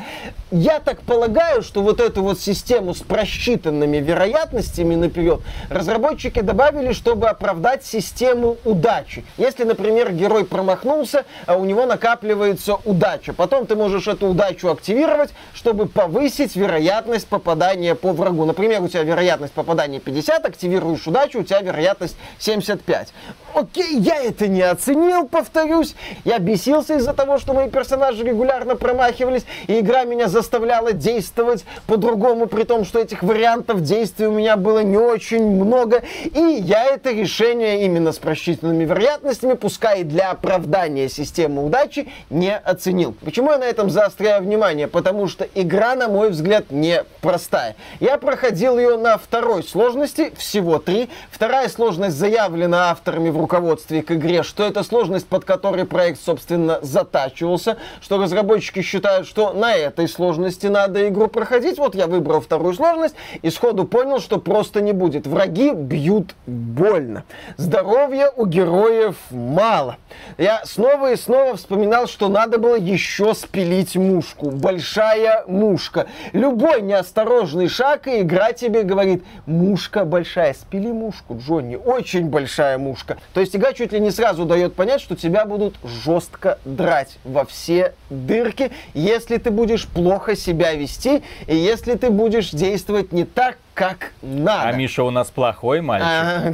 Я 0.55 0.81
так 0.81 1.01
полагаю, 1.01 1.63
что 1.63 1.81
вот 1.81 1.99
эту 1.99 2.23
вот 2.23 2.39
систему 2.39 2.95
с 2.95 2.99
просчитанными 2.99 3.97
вероятностями 3.97 4.95
наперед 4.95 5.41
разработчики 5.71 6.41
добавили, 6.41 6.93
чтобы 6.93 7.29
оправдать 7.29 7.87
систему 7.87 8.59
удачи. 8.67 9.25
Если, 9.39 9.65
например, 9.65 10.13
герой 10.13 10.45
промахнулся, 10.45 11.25
а 11.47 11.57
у 11.57 11.65
него 11.65 11.87
накапливается 11.87 12.77
удача, 12.85 13.33
потом 13.33 13.65
ты 13.65 13.77
можешь 13.77 14.07
эту 14.07 14.27
удачу 14.27 14.71
активировать, 14.71 15.31
чтобы 15.55 15.87
повысить 15.87 16.55
вероятность 16.55 17.29
попадания 17.29 17.95
по 17.95 18.13
врагу. 18.13 18.45
Например, 18.45 18.83
у 18.83 18.89
тебя 18.89 19.05
вероятность 19.05 19.55
попадания 19.55 20.01
50, 20.01 20.45
активируешь 20.45 21.07
удачу, 21.07 21.41
у 21.41 21.45
тебя 21.45 21.63
вероятность 21.63 22.17
75. 22.39 23.09
Окей, 23.55 23.99
я 23.99 24.23
это 24.23 24.49
не 24.49 24.63
оценил, 24.63 25.27
повторюсь. 25.27 25.95
Я 26.25 26.39
бесился 26.39 26.97
из-за 26.97 27.15
того, 27.15 27.39
что 27.39 27.55
мои 27.55 27.71
персонажи 27.71 28.23
регулярно 28.23 28.77
промахивались, 28.77 29.47
и 29.67 29.81
игра 29.81 30.05
меня 30.05 30.29
заставляла 30.43 30.93
действовать 30.93 31.65
по-другому, 31.87 32.47
при 32.47 32.65
том, 32.65 32.85
что 32.85 32.99
этих 32.99 33.23
вариантов 33.23 33.83
действий 33.83 34.27
у 34.27 34.33
меня 34.33 34.57
было 34.57 34.81
не 34.81 34.97
очень 34.97 35.45
много. 35.45 36.03
И 36.25 36.41
я 36.41 36.87
это 36.87 37.13
решение 37.13 37.85
именно 37.85 38.13
с 38.13 38.19
просчитанными 38.19 38.85
вероятностями, 38.85 39.55
пускай 39.55 40.03
для 40.03 40.33
оправдания 40.33 41.09
системы 41.09 41.65
удачи, 41.65 42.09
не 42.29 42.57
оценил. 42.57 43.15
Почему 43.25 43.53
я 43.53 43.59
на 43.59 43.65
этом 43.65 43.89
заостряю 43.89 44.43
внимание? 44.43 44.89
Потому 44.89 45.29
что 45.29 45.47
игра, 45.55 45.95
на 45.95 46.09
мой 46.09 46.31
взгляд, 46.31 46.71
не 46.71 47.05
простая. 47.21 47.77
Я 48.01 48.19
проходил 48.19 48.79
ее 48.79 48.97
на 48.97 49.19
второй 49.19 49.63
сложности, 49.63 50.33
всего 50.37 50.81
три. 50.81 51.09
Вторая 51.31 51.69
сложность 51.69 52.17
заявлена 52.17 52.91
авторами 52.91 53.31
в 53.31 53.39
руководстве 53.39 54.03
к 54.03 54.11
игре, 54.11 54.43
что 54.43 54.65
это 54.65 54.83
сложность, 54.83 55.29
под 55.29 55.45
которой 55.45 55.85
проект, 55.85 56.21
собственно, 56.21 56.81
затачивался, 56.83 57.79
что 58.01 58.21
разработчики 58.21 58.83
считают, 58.83 59.29
что 59.29 59.53
на 59.53 59.77
этой 59.77 60.09
сложности 60.09 60.32
надо 60.69 61.09
игру 61.09 61.29
проходить. 61.29 61.79
Вот 61.79 61.95
я 61.95 62.07
выбрал 62.07 62.41
вторую 62.41 62.75
сложность 62.75 63.15
и 63.43 63.51
сходу 63.51 63.85
понял, 63.85 64.21
что 64.21 64.39
просто 64.39 64.81
не 64.81 64.93
будет. 64.93 65.27
Враги 65.27 65.73
бьют 65.73 66.35
больно. 66.47 67.25
Здоровья 67.57 68.31
у 68.37 68.47
героев 68.47 69.17
мало. 69.31 69.97
Я 70.39 70.63
снова 70.65 71.13
и 71.13 71.17
снова 71.17 71.57
вспоминал, 71.57 72.07
что 72.07 72.29
надо 72.29 72.59
было 72.59 72.77
еще 72.77 73.35
спилить 73.35 73.97
мушку. 73.97 74.51
Большая 74.51 75.45
мушка. 75.47 76.07
Любой 76.33 76.83
неосторожный 76.83 77.69
шаг, 77.69 78.07
и 78.07 78.21
игра 78.21 78.53
тебе 78.53 78.83
говорит, 78.83 79.25
мушка 79.47 80.05
большая, 80.05 80.55
спили 80.55 80.91
мушку, 80.93 81.39
Джонни, 81.39 81.77
очень 81.77 82.27
большая 82.29 82.79
мушка. 82.79 83.19
То 83.35 83.41
есть 83.41 83.57
игра 83.57 83.73
чуть 83.73 83.93
ли 83.93 84.01
не 84.01 84.11
сразу 84.11 84.45
дает 84.45 84.75
понять, 84.75 85.01
что 85.01 85.17
тебя 85.17 85.45
будут 85.45 85.77
жестко 85.85 86.59
драть 86.65 87.19
во 87.25 87.45
все 87.45 87.95
дырки, 88.11 88.71
если 88.95 89.37
ты 89.39 89.51
будешь 89.51 89.87
плохо 89.87 90.12
себя 90.37 90.75
вести, 90.75 91.23
и 91.47 91.57
если 91.57 91.95
ты 91.95 92.11
будешь 92.11 92.51
действовать 92.51 93.13
не 93.13 93.25
так, 93.25 93.59
как 93.75 94.13
надо. 94.23 94.69
А 94.69 94.73
Миша 94.73 95.03
у 95.03 95.11
нас 95.11 95.31
плохой 95.31 95.81
мальчик. 95.81 96.09
А, 96.09 96.53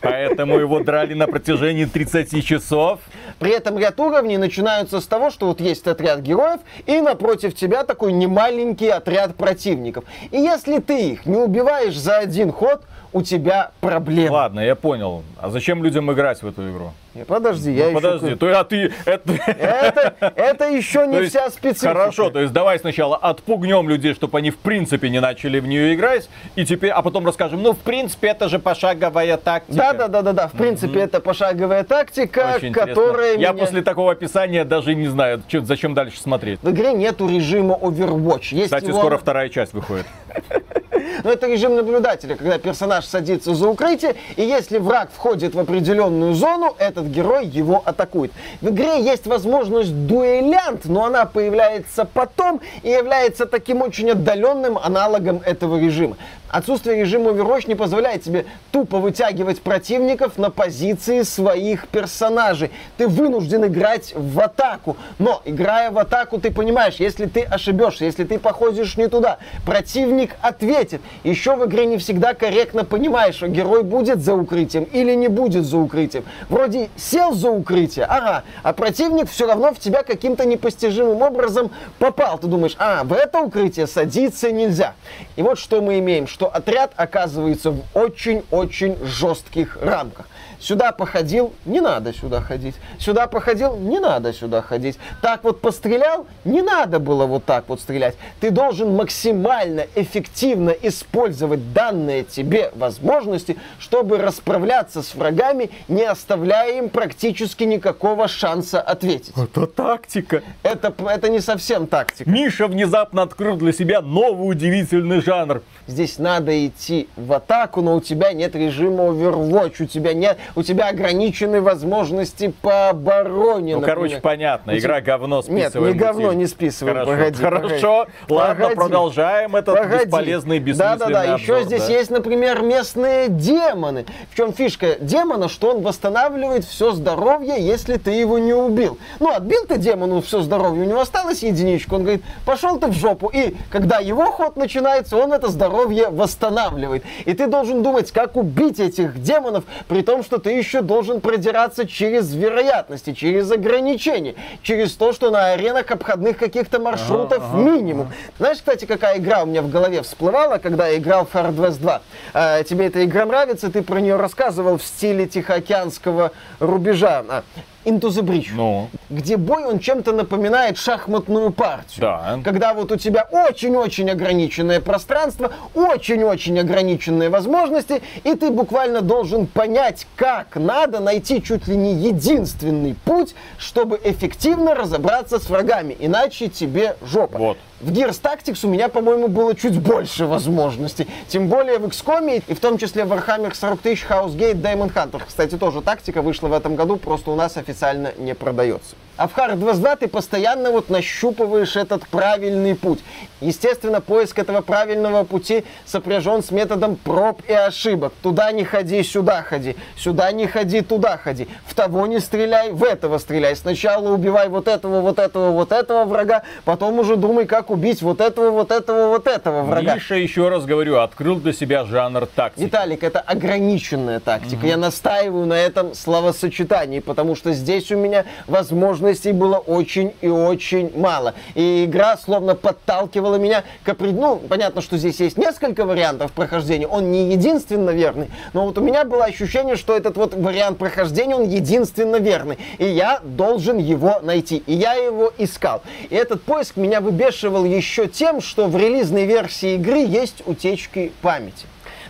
Поэтому 0.00 0.58
его 0.58 0.80
драли 0.80 1.14
на 1.14 1.26
протяжении 1.26 1.84
30 1.84 2.44
часов. 2.44 3.00
При 3.38 3.50
этом 3.50 3.78
ряд 3.78 3.98
уровней 4.00 4.38
начинаются 4.38 5.00
с 5.00 5.06
того, 5.06 5.30
что 5.30 5.46
вот 5.46 5.60
есть 5.60 5.86
отряд 5.86 6.20
героев, 6.20 6.60
и 6.86 7.00
напротив 7.00 7.54
тебя 7.54 7.84
такой 7.84 8.12
немаленький 8.12 8.90
отряд 8.90 9.36
противников. 9.36 10.04
И 10.30 10.38
если 10.38 10.78
ты 10.78 11.10
их 11.10 11.26
не 11.26 11.36
убиваешь 11.36 11.96
за 11.96 12.18
один 12.18 12.52
ход, 12.52 12.82
у 13.16 13.22
тебя 13.22 13.70
проблемы. 13.80 14.30
Ладно, 14.30 14.60
я 14.60 14.74
понял. 14.74 15.22
А 15.40 15.48
зачем 15.48 15.82
людям 15.82 16.12
играть 16.12 16.42
в 16.42 16.46
эту 16.46 16.70
игру? 16.70 16.92
Подожди, 17.26 17.72
я 17.72 17.86
ну, 17.86 17.94
подожди, 17.94 18.26
еще... 18.26 18.36
то, 18.36 18.60
а 18.60 18.64
ты... 18.64 18.92
Это, 19.06 19.32
это, 19.32 20.32
это 20.36 20.68
еще 20.68 21.06
не 21.06 21.22
вся 21.22 21.48
специфика. 21.48 21.94
Хорошо, 21.94 22.28
то 22.28 22.40
есть 22.40 22.52
давай 22.52 22.78
сначала 22.78 23.16
отпугнем 23.16 23.88
людей, 23.88 24.12
чтобы 24.12 24.36
они 24.36 24.50
в 24.50 24.58
принципе 24.58 25.08
не 25.08 25.18
начали 25.18 25.58
в 25.60 25.66
нее 25.66 25.94
играть, 25.94 26.28
и 26.56 26.66
теперь, 26.66 26.90
а 26.90 27.00
потом 27.00 27.24
расскажем, 27.24 27.62
ну 27.62 27.72
в 27.72 27.78
принципе 27.78 28.28
это 28.28 28.50
же 28.50 28.58
пошаговая 28.58 29.38
тактика. 29.38 29.78
Да, 29.78 29.92
да, 29.94 30.08
да, 30.08 30.20
да, 30.20 30.32
да. 30.34 30.48
В 30.48 30.52
принципе, 30.52 31.00
это 31.00 31.20
пошаговая 31.20 31.84
тактика, 31.84 32.56
Очень 32.56 32.74
которая. 32.74 33.38
Я 33.38 33.52
меня... 33.52 33.54
после 33.54 33.80
такого 33.80 34.12
описания 34.12 34.66
даже 34.66 34.94
не 34.94 35.08
знаю, 35.08 35.42
зачем 35.50 35.94
дальше 35.94 36.20
смотреть. 36.20 36.60
В 36.62 36.70
игре 36.70 36.92
нету 36.92 37.26
режима 37.30 37.78
Overwatch. 37.80 38.48
Есть 38.50 38.64
Кстати, 38.66 38.88
его... 38.88 38.98
скоро 38.98 39.16
вторая 39.16 39.48
часть 39.48 39.72
выходит. 39.72 40.04
Но 41.24 41.32
это 41.32 41.46
режим 41.46 41.76
наблюдателя, 41.76 42.36
когда 42.36 42.58
персонаж 42.58 43.04
садится 43.04 43.54
за 43.54 43.68
укрытие, 43.68 44.16
и 44.36 44.42
если 44.42 44.78
враг 44.78 45.10
входит 45.14 45.54
в 45.54 45.58
определенную 45.58 46.34
зону, 46.34 46.74
этот 46.78 47.06
герой 47.06 47.46
его 47.46 47.82
атакует. 47.84 48.32
В 48.60 48.68
игре 48.68 49.02
есть 49.02 49.26
возможность 49.26 50.06
дуэлянт, 50.06 50.84
но 50.84 51.04
она 51.06 51.24
появляется 51.24 52.04
потом 52.04 52.60
и 52.82 52.90
является 52.90 53.46
таким 53.46 53.82
очень 53.82 54.10
отдаленным 54.10 54.78
аналогом 54.78 55.42
этого 55.44 55.78
режима. 55.78 56.16
Отсутствие 56.56 57.00
режима 57.00 57.32
Overwatch 57.32 57.68
не 57.68 57.74
позволяет 57.74 58.22
тебе 58.22 58.46
тупо 58.72 58.96
вытягивать 58.96 59.60
противников 59.60 60.38
на 60.38 60.48
позиции 60.48 61.20
своих 61.20 61.86
персонажей. 61.86 62.70
Ты 62.96 63.08
вынужден 63.08 63.66
играть 63.66 64.14
в 64.16 64.40
атаку. 64.40 64.96
Но, 65.18 65.42
играя 65.44 65.90
в 65.90 65.98
атаку, 65.98 66.40
ты 66.40 66.50
понимаешь, 66.50 66.94
если 66.94 67.26
ты 67.26 67.42
ошибешься, 67.42 68.06
если 68.06 68.24
ты 68.24 68.38
походишь 68.38 68.96
не 68.96 69.08
туда, 69.08 69.36
противник 69.66 70.30
ответит. 70.40 71.02
Еще 71.24 71.56
в 71.56 71.66
игре 71.66 71.84
не 71.84 71.98
всегда 71.98 72.32
корректно 72.32 72.86
понимаешь, 72.86 73.34
что 73.34 73.48
герой 73.48 73.82
будет 73.82 74.22
за 74.22 74.32
укрытием 74.32 74.84
или 74.84 75.14
не 75.14 75.28
будет 75.28 75.66
за 75.66 75.76
укрытием. 75.76 76.24
Вроде 76.48 76.88
сел 76.96 77.34
за 77.34 77.50
укрытие, 77.50 78.06
ага, 78.06 78.44
а 78.62 78.72
противник 78.72 79.28
все 79.28 79.46
равно 79.46 79.74
в 79.74 79.78
тебя 79.78 80.02
каким-то 80.02 80.46
непостижимым 80.46 81.20
образом 81.20 81.70
попал. 81.98 82.38
Ты 82.38 82.46
думаешь, 82.46 82.76
а, 82.78 83.04
в 83.04 83.12
это 83.12 83.40
укрытие 83.40 83.86
садиться 83.86 84.50
нельзя. 84.50 84.94
И 85.36 85.42
вот 85.42 85.58
что 85.58 85.82
мы 85.82 85.98
имеем 85.98 86.26
что 86.26 86.45
отряд 86.48 86.92
оказывается 86.96 87.70
в 87.70 87.82
очень-очень 87.94 88.96
жестких 89.04 89.78
рамках. 89.80 90.26
Сюда 90.60 90.92
походил, 90.92 91.52
не 91.64 91.80
надо 91.80 92.12
сюда 92.12 92.40
ходить. 92.40 92.74
Сюда 92.98 93.26
походил, 93.26 93.76
не 93.76 93.98
надо 93.98 94.32
сюда 94.32 94.62
ходить. 94.62 94.98
Так 95.22 95.44
вот 95.44 95.60
пострелял, 95.60 96.26
не 96.44 96.62
надо 96.62 96.98
было 96.98 97.26
вот 97.26 97.44
так 97.44 97.68
вот 97.68 97.80
стрелять. 97.80 98.16
Ты 98.40 98.50
должен 98.50 98.94
максимально 98.94 99.86
эффективно 99.94 100.70
использовать 100.70 101.72
данные 101.72 102.24
тебе 102.24 102.72
возможности, 102.74 103.56
чтобы 103.78 104.18
расправляться 104.18 105.02
с 105.02 105.14
врагами, 105.14 105.70
не 105.88 106.04
оставляя 106.04 106.78
им 106.78 106.88
практически 106.88 107.64
никакого 107.64 108.28
шанса 108.28 108.80
ответить. 108.80 109.34
Это 109.36 109.66
тактика. 109.66 110.42
Это, 110.62 110.92
это 111.08 111.28
не 111.28 111.40
совсем 111.40 111.86
тактика. 111.86 112.28
Миша 112.28 112.66
внезапно 112.66 113.22
открыл 113.22 113.56
для 113.56 113.72
себя 113.72 114.00
новый 114.00 114.50
удивительный 114.50 115.20
жанр. 115.20 115.62
Здесь 115.86 116.18
надо 116.18 116.66
идти 116.66 117.08
в 117.16 117.32
атаку, 117.32 117.80
но 117.80 117.96
у 117.96 118.00
тебя 118.00 118.32
нет 118.32 118.56
режима 118.56 119.04
Overwatch, 119.04 119.84
у 119.84 119.86
тебя 119.86 120.14
нет, 120.14 120.38
у 120.54 120.62
тебя 120.62 120.88
ограничены 120.88 121.60
возможности 121.60 122.52
по 122.62 122.90
обороне. 122.90 123.74
Ну, 123.74 123.80
например. 123.80 123.84
короче, 123.84 124.20
понятно, 124.20 124.72
у 124.72 124.76
игра 124.76 125.00
тебя... 125.00 125.16
говно 125.16 125.42
списываем. 125.42 125.86
Нет, 125.86 125.94
не 125.94 125.98
говно, 125.98 126.32
не 126.32 126.46
списываем. 126.46 126.96
Хорошо, 126.96 127.12
погоди, 127.12 127.42
хорошо. 127.42 128.06
Погоди. 128.06 128.12
Ладно, 128.28 128.54
погоди. 128.54 128.74
продолжаем 128.76 129.56
этот 129.56 129.76
погоди. 129.76 130.04
бесполезный, 130.04 130.58
бессмысленный 130.58 130.98
Да-да-да, 130.98 131.34
еще 131.34 131.62
здесь 131.64 131.86
да. 131.86 131.92
есть, 131.92 132.10
например, 132.10 132.62
местные 132.62 133.28
демоны. 133.28 134.06
В 134.30 134.36
чем 134.36 134.52
фишка 134.52 134.96
демона, 135.00 135.48
что 135.48 135.70
он 135.70 135.82
восстанавливает 135.82 136.64
все 136.64 136.92
здоровье, 136.92 137.54
если 137.58 137.96
ты 137.96 138.10
его 138.10 138.38
не 138.38 138.54
убил. 138.54 138.98
Ну, 139.20 139.32
отбил 139.32 139.64
ты 139.66 139.78
демону 139.78 140.20
все 140.20 140.40
здоровье, 140.40 140.84
у 140.84 140.86
него 140.86 141.00
осталось 141.00 141.42
единичку, 141.42 141.96
он 141.96 142.02
говорит, 142.02 142.22
пошел 142.44 142.78
ты 142.78 142.88
в 142.88 142.92
жопу. 142.92 143.30
И 143.32 143.54
когда 143.70 143.98
его 143.98 144.26
ход 144.26 144.56
начинается, 144.56 145.16
он 145.16 145.32
это 145.32 145.48
здоровье 145.48 146.08
восстанавливает. 146.08 147.04
И 147.24 147.34
ты 147.34 147.46
должен 147.46 147.82
думать, 147.82 148.12
как 148.12 148.36
убить 148.36 148.80
этих 148.80 149.22
демонов, 149.22 149.64
при 149.88 150.02
том, 150.02 150.22
что 150.22 150.35
ты 150.38 150.52
еще 150.52 150.82
должен 150.82 151.20
продираться 151.20 151.86
через 151.86 152.34
вероятности, 152.34 153.12
через 153.12 153.50
ограничения, 153.50 154.34
через 154.62 154.92
то, 154.92 155.12
что 155.12 155.30
на 155.30 155.52
аренах 155.52 155.90
обходных 155.90 156.38
каких-то 156.38 156.78
маршрутов 156.78 157.42
ага, 157.42 157.56
минимум. 157.56 158.08
Ага. 158.08 158.16
Знаешь, 158.38 158.58
кстати, 158.58 158.84
какая 158.84 159.18
игра 159.18 159.42
у 159.42 159.46
меня 159.46 159.62
в 159.62 159.70
голове 159.70 160.02
всплывала, 160.02 160.58
когда 160.58 160.88
я 160.88 160.98
играл 160.98 161.26
в 161.26 161.34
Hard 161.34 161.56
West 161.56 161.80
2? 161.80 162.02
А, 162.34 162.62
тебе 162.62 162.86
эта 162.86 163.04
игра 163.04 163.26
нравится, 163.26 163.70
ты 163.70 163.82
про 163.82 164.00
нее 164.00 164.16
рассказывал 164.16 164.78
в 164.78 164.82
стиле 164.82 165.26
Тихоокеанского 165.26 166.32
рубежа. 166.60 167.24
А, 167.28 167.42
Into 167.86 168.08
the 168.08 168.22
Bridge, 168.22 168.48
ну. 168.52 168.88
где 169.10 169.36
бой, 169.36 169.64
он 169.64 169.78
чем-то 169.78 170.10
напоминает 170.10 170.76
шахматную 170.76 171.52
партию. 171.52 172.00
Да. 172.00 172.40
Когда 172.42 172.74
вот 172.74 172.90
у 172.90 172.96
тебя 172.96 173.28
очень-очень 173.30 174.10
ограниченное 174.10 174.80
пространство, 174.80 175.52
очень-очень 175.74 176.58
ограниченные 176.58 177.28
возможности, 177.28 178.02
и 178.24 178.34
ты 178.34 178.50
буквально 178.50 179.02
должен 179.02 179.46
понять, 179.46 180.08
как 180.16 180.56
надо 180.56 180.98
найти 180.98 181.40
чуть 181.40 181.68
ли 181.68 181.76
не 181.76 181.94
единственный 181.94 182.96
путь, 183.04 183.36
чтобы 183.56 184.00
эффективно 184.02 184.74
разобраться 184.74 185.38
с 185.38 185.48
врагами, 185.48 185.96
иначе 186.00 186.48
тебе 186.48 186.96
жопа. 187.02 187.38
Вот. 187.38 187.58
В 187.78 187.92
Gears 187.92 188.22
Tactics 188.22 188.64
у 188.64 188.70
меня, 188.70 188.88
по-моему, 188.88 189.28
было 189.28 189.54
чуть 189.54 189.78
больше 189.78 190.24
возможностей. 190.24 191.06
Тем 191.28 191.48
более 191.48 191.78
в 191.78 191.84
XCOM 191.84 192.42
и 192.46 192.54
в 192.54 192.58
том 192.58 192.78
числе 192.78 193.04
в 193.04 193.12
Warhammer 193.12 193.54
40 193.54 193.80
тысяч, 193.80 194.06
Housegate, 194.08 194.54
Diamond 194.54 194.94
Hunter. 194.94 195.22
Кстати, 195.26 195.58
тоже 195.58 195.82
тактика 195.82 196.22
вышла 196.22 196.48
в 196.48 196.54
этом 196.54 196.74
году, 196.74 196.96
просто 196.96 197.30
у 197.30 197.34
нас 197.34 197.58
официально 197.58 198.12
не 198.16 198.34
продается. 198.34 198.96
А 199.18 199.28
в 199.28 199.36
Hard 199.36 199.56
22 199.56 199.96
ты 199.96 200.08
постоянно 200.08 200.70
вот 200.70 200.90
нащупываешь 200.90 201.76
этот 201.76 202.06
правильный 202.06 202.74
путь. 202.74 203.00
Естественно, 203.40 204.02
поиск 204.02 204.38
этого 204.38 204.60
правильного 204.60 205.24
пути 205.24 205.64
сопряжен 205.86 206.42
с 206.42 206.50
методом 206.50 206.96
проб 206.96 207.40
и 207.48 207.52
ошибок. 207.52 208.12
Туда 208.22 208.52
не 208.52 208.64
ходи, 208.64 209.02
сюда 209.02 209.42
ходи. 209.42 209.74
Сюда 209.96 210.32
не 210.32 210.46
ходи, 210.46 210.82
туда 210.82 211.16
ходи. 211.16 211.48
В 211.64 211.74
того 211.74 212.06
не 212.06 212.20
стреляй, 212.20 212.72
в 212.72 212.84
этого 212.84 213.16
стреляй. 213.16 213.56
Сначала 213.56 214.10
убивай 214.10 214.50
вот 214.50 214.68
этого, 214.68 215.00
вот 215.00 215.18
этого, 215.18 215.50
вот 215.50 215.72
этого 215.72 216.04
врага, 216.04 216.42
потом 216.66 216.98
уже 216.98 217.16
думай, 217.16 217.46
как 217.46 217.65
убить 217.70 218.02
вот 218.02 218.20
этого, 218.20 218.50
вот 218.50 218.70
этого, 218.70 219.08
вот 219.08 219.26
этого 219.26 219.62
врага. 219.62 219.94
Миша, 219.94 220.14
еще 220.14 220.48
раз 220.48 220.64
говорю, 220.64 220.98
открыл 220.98 221.36
для 221.36 221.52
себя 221.52 221.84
жанр 221.84 222.26
тактики. 222.26 222.64
Виталик, 222.64 223.02
это 223.02 223.20
ограниченная 223.20 224.20
тактика. 224.20 224.60
Угу. 224.60 224.66
Я 224.66 224.76
настаиваю 224.76 225.46
на 225.46 225.54
этом 225.54 225.94
словосочетании, 225.94 227.00
потому 227.00 227.34
что 227.34 227.52
здесь 227.52 227.90
у 227.90 227.96
меня 227.96 228.24
возможно 228.46 228.76
возможностей 228.86 229.32
было 229.32 229.56
очень 229.58 230.12
и 230.20 230.28
очень 230.28 230.92
мало. 230.98 231.34
И 231.54 231.84
игра 231.84 232.16
словно 232.16 232.54
подталкивала 232.54 233.36
меня 233.36 233.64
к 233.84 233.88
определенному... 233.88 234.40
Ну, 234.42 234.48
понятно, 234.48 234.80
что 234.80 234.96
здесь 234.96 235.20
есть 235.20 235.36
несколько 235.36 235.84
вариантов 235.84 236.32
прохождения, 236.32 236.86
он 236.86 237.10
не 237.10 237.30
единственно 237.32 237.90
верный, 237.90 238.30
но 238.52 238.66
вот 238.66 238.78
у 238.78 238.80
меня 238.80 239.04
было 239.04 239.24
ощущение, 239.24 239.76
что 239.76 239.96
этот 239.96 240.16
вот 240.16 240.34
вариант 240.34 240.78
прохождения, 240.78 241.36
он 241.36 241.48
единственно 241.48 242.16
верный. 242.16 242.58
И 242.78 242.86
я 242.86 243.20
должен 243.22 243.78
его 243.78 244.20
найти. 244.22 244.62
И 244.66 244.74
я 244.74 244.94
его 244.94 245.32
искал. 245.38 245.82
И 246.08 246.14
этот 246.14 246.42
поиск 246.42 246.76
меня 246.76 247.00
выбешивал 247.00 247.55
еще 247.64 248.06
тем, 248.06 248.40
что 248.40 248.68
в 248.68 248.76
релизной 248.76 249.24
версии 249.24 249.74
игры 249.74 249.98
есть 249.98 250.42
утечки 250.46 251.12
памяти. 251.22 251.66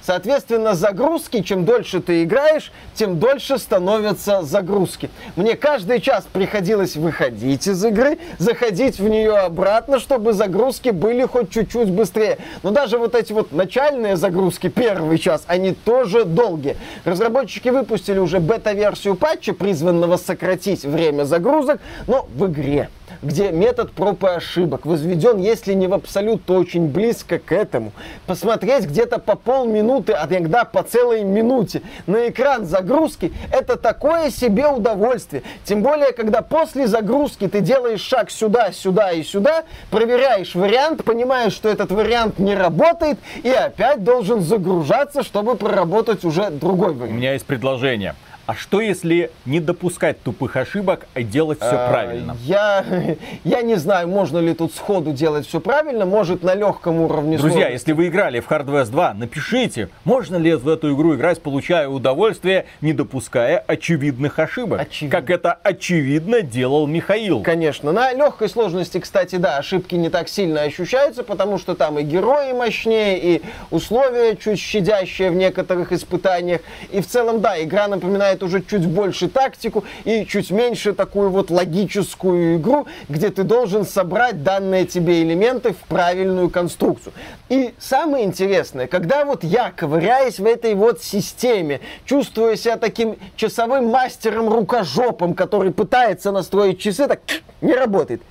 Соответственно, 0.06 0.74
загрузки, 0.74 1.42
чем 1.42 1.64
дольше 1.64 2.00
ты 2.00 2.22
играешь, 2.22 2.70
тем 2.94 3.18
дольше 3.18 3.58
становятся 3.58 4.42
загрузки. 4.42 5.10
Мне 5.34 5.56
каждый 5.56 6.00
час 6.00 6.28
приходилось 6.32 6.94
выходить 6.94 7.66
из 7.66 7.84
игры, 7.84 8.18
заходить 8.38 9.00
в 9.00 9.08
нее 9.08 9.36
обратно, 9.36 9.98
чтобы 9.98 10.32
загрузки 10.32 10.90
были 10.90 11.26
хоть 11.26 11.50
чуть-чуть 11.50 11.90
быстрее. 11.90 12.38
Но 12.62 12.70
даже 12.70 12.98
вот 12.98 13.16
эти 13.16 13.32
вот 13.32 13.50
начальные 13.50 14.16
загрузки, 14.16 14.68
первый 14.68 15.18
час, 15.18 15.42
они 15.48 15.72
тоже 15.72 16.24
долгие. 16.24 16.76
Разработчики 17.04 17.70
выпустили 17.70 18.20
уже 18.20 18.38
бета-версию 18.38 19.16
патча, 19.16 19.54
призванного 19.54 20.18
сократить 20.18 20.84
время 20.84 21.24
загрузок, 21.24 21.80
но 22.06 22.28
в 22.32 22.46
игре 22.46 22.90
где 23.22 23.52
метод 23.52 23.92
проб 23.92 24.24
и 24.24 24.28
ошибок 24.28 24.86
возведен, 24.86 25.38
если 25.38 25.74
не 25.74 25.86
в 25.86 25.94
абсолют, 25.94 26.44
то 26.44 26.54
очень 26.54 26.88
близко 26.88 27.38
к 27.38 27.52
этому. 27.52 27.92
Посмотреть 28.26 28.86
где-то 28.86 29.18
по 29.18 29.36
полминуты, 29.36 30.12
а 30.12 30.26
иногда 30.28 30.64
по 30.64 30.82
целой 30.82 31.24
минуте 31.24 31.82
на 32.06 32.28
экран 32.28 32.66
загрузки, 32.66 33.32
это 33.52 33.76
такое 33.76 34.30
себе 34.30 34.66
удовольствие. 34.68 35.42
Тем 35.64 35.82
более, 35.82 36.12
когда 36.12 36.42
после 36.42 36.86
загрузки 36.86 37.48
ты 37.48 37.60
делаешь 37.60 38.00
шаг 38.00 38.30
сюда, 38.30 38.72
сюда 38.72 39.12
и 39.12 39.22
сюда, 39.22 39.64
проверяешь 39.90 40.54
вариант, 40.54 41.04
понимаешь, 41.04 41.52
что 41.52 41.68
этот 41.68 41.90
вариант 41.90 42.38
не 42.38 42.54
работает, 42.54 43.18
и 43.42 43.50
опять 43.50 44.04
должен 44.04 44.40
загружаться, 44.40 45.22
чтобы 45.22 45.56
проработать 45.56 46.24
уже 46.24 46.50
другой 46.50 46.92
вариант. 46.92 47.12
У 47.12 47.16
меня 47.16 47.32
есть 47.32 47.46
предложение. 47.46 48.14
А 48.46 48.54
что 48.54 48.80
если 48.80 49.32
не 49.44 49.58
допускать 49.58 50.22
тупых 50.22 50.54
ошибок, 50.54 51.08
а 51.14 51.22
делать 51.22 51.58
все 51.58 51.72
а, 51.72 51.90
правильно? 51.90 52.36
Я, 52.44 52.84
я 53.44 53.62
не 53.62 53.74
знаю, 53.74 54.06
можно 54.06 54.38
ли 54.38 54.54
тут 54.54 54.72
сходу 54.72 55.12
делать 55.12 55.48
все 55.48 55.60
правильно, 55.60 56.06
может 56.06 56.44
на 56.44 56.54
легком 56.54 57.00
уровне. 57.00 57.38
Друзья, 57.38 57.62
сложности. 57.62 57.72
если 57.72 57.92
вы 57.92 58.06
играли 58.06 58.38
в 58.38 58.48
Hard 58.48 58.66
West 58.66 58.90
2, 58.90 59.14
напишите, 59.14 59.88
можно 60.04 60.36
ли 60.36 60.54
в 60.54 60.68
эту 60.68 60.94
игру 60.94 61.16
играть, 61.16 61.42
получая 61.42 61.88
удовольствие, 61.88 62.66
не 62.80 62.92
допуская 62.92 63.58
очевидных 63.66 64.38
ошибок. 64.38 64.80
Очевидно. 64.80 65.20
Как 65.20 65.30
это 65.30 65.52
очевидно 65.52 66.42
делал 66.42 66.86
Михаил. 66.86 67.42
Конечно. 67.42 67.90
На 67.90 68.12
легкой 68.12 68.48
сложности, 68.48 69.00
кстати, 69.00 69.36
да, 69.36 69.56
ошибки 69.56 69.96
не 69.96 70.08
так 70.08 70.28
сильно 70.28 70.62
ощущаются, 70.62 71.24
потому 71.24 71.58
что 71.58 71.74
там 71.74 71.98
и 71.98 72.04
герои 72.04 72.52
мощнее, 72.52 73.18
и 73.18 73.42
условия 73.72 74.36
чуть 74.36 74.60
щадящие 74.60 75.30
в 75.30 75.34
некоторых 75.34 75.90
испытаниях. 75.90 76.60
И 76.92 77.00
в 77.00 77.08
целом, 77.08 77.40
да, 77.40 77.60
игра 77.60 77.88
напоминает 77.88 78.35
предполагает 78.36 78.42
уже 78.42 78.62
чуть 78.62 78.86
больше 78.86 79.28
тактику 79.28 79.84
и 80.04 80.24
чуть 80.26 80.50
меньше 80.50 80.92
такую 80.92 81.30
вот 81.30 81.50
логическую 81.50 82.56
игру, 82.56 82.86
где 83.08 83.30
ты 83.30 83.42
должен 83.42 83.84
собрать 83.84 84.42
данные 84.42 84.86
тебе 84.86 85.22
элементы 85.22 85.72
в 85.72 85.88
правильную 85.88 86.50
конструкцию. 86.50 87.12
И 87.48 87.74
самое 87.78 88.24
интересное, 88.24 88.86
когда 88.86 89.24
вот 89.24 89.44
я, 89.44 89.70
ковыряясь 89.70 90.38
в 90.38 90.46
этой 90.46 90.74
вот 90.74 91.02
системе, 91.02 91.80
чувствую 92.04 92.56
себя 92.56 92.76
таким 92.76 93.16
часовым 93.36 93.86
мастером-рукожопом, 93.86 95.34
который 95.34 95.72
пытается 95.72 96.32
настроить 96.32 96.78
часы, 96.78 97.06
так 97.06 97.20
не 97.60 97.74
работает, 97.74 98.22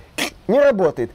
не 0.48 0.60
работает 0.60 1.10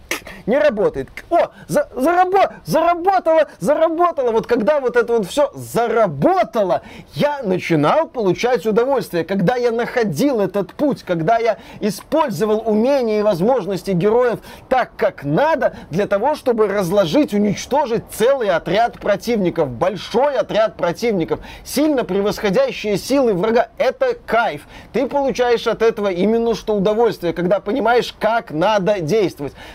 не 0.46 0.58
работает. 0.58 1.10
О, 1.30 1.52
за, 1.67 1.88
зарабо, 1.96 2.54
заработало, 2.65 3.48
заработало. 3.60 4.32
Вот 4.32 4.48
когда 4.48 4.80
вот 4.80 4.96
это 4.96 5.13
вот 5.17 5.28
все 5.28 5.52
заработало, 5.54 6.82
я 7.13 7.41
начинал 7.44 8.08
получать 8.08 8.65
удовольствие. 8.65 9.24
Когда 9.24 9.56
я 9.56 9.72
находил 9.72 10.39
этот 10.39 10.74
путь, 10.74 11.04
когда 11.04 11.38
я 11.38 11.58
использовал 11.80 12.63
умения 12.65 13.20
и 13.20 13.24
возможности 13.24 13.91
героев 13.91 14.39
так, 14.70 14.91
как 14.98 15.24
надо, 15.24 15.76
для 15.89 16.08
того, 16.08 16.36
чтобы 16.36 16.67
разложить, 16.67 17.34
уничтожить 17.34 18.04
целый 18.12 18.50
отряд 18.50 19.00
противников, 19.00 19.70
большой 19.70 20.36
отряд 20.36 20.76
противников, 20.76 21.39
сильно 21.63 22.04
превосходящие 22.04 22.98
силы 22.98 23.34
врага. 23.34 23.70
Это 23.78 24.15
кайф. 24.26 24.63
Ты 24.94 25.08
получаешь 25.08 25.67
от 25.67 25.82
этого 25.82 26.12
именно 26.12 26.56
что 26.56 26.76
удовольствие, 26.76 27.34
когда 27.34 27.60
понимаешь, 27.60 28.13
как 28.20 28.52
надо 28.52 29.00
действовать. 29.00 29.21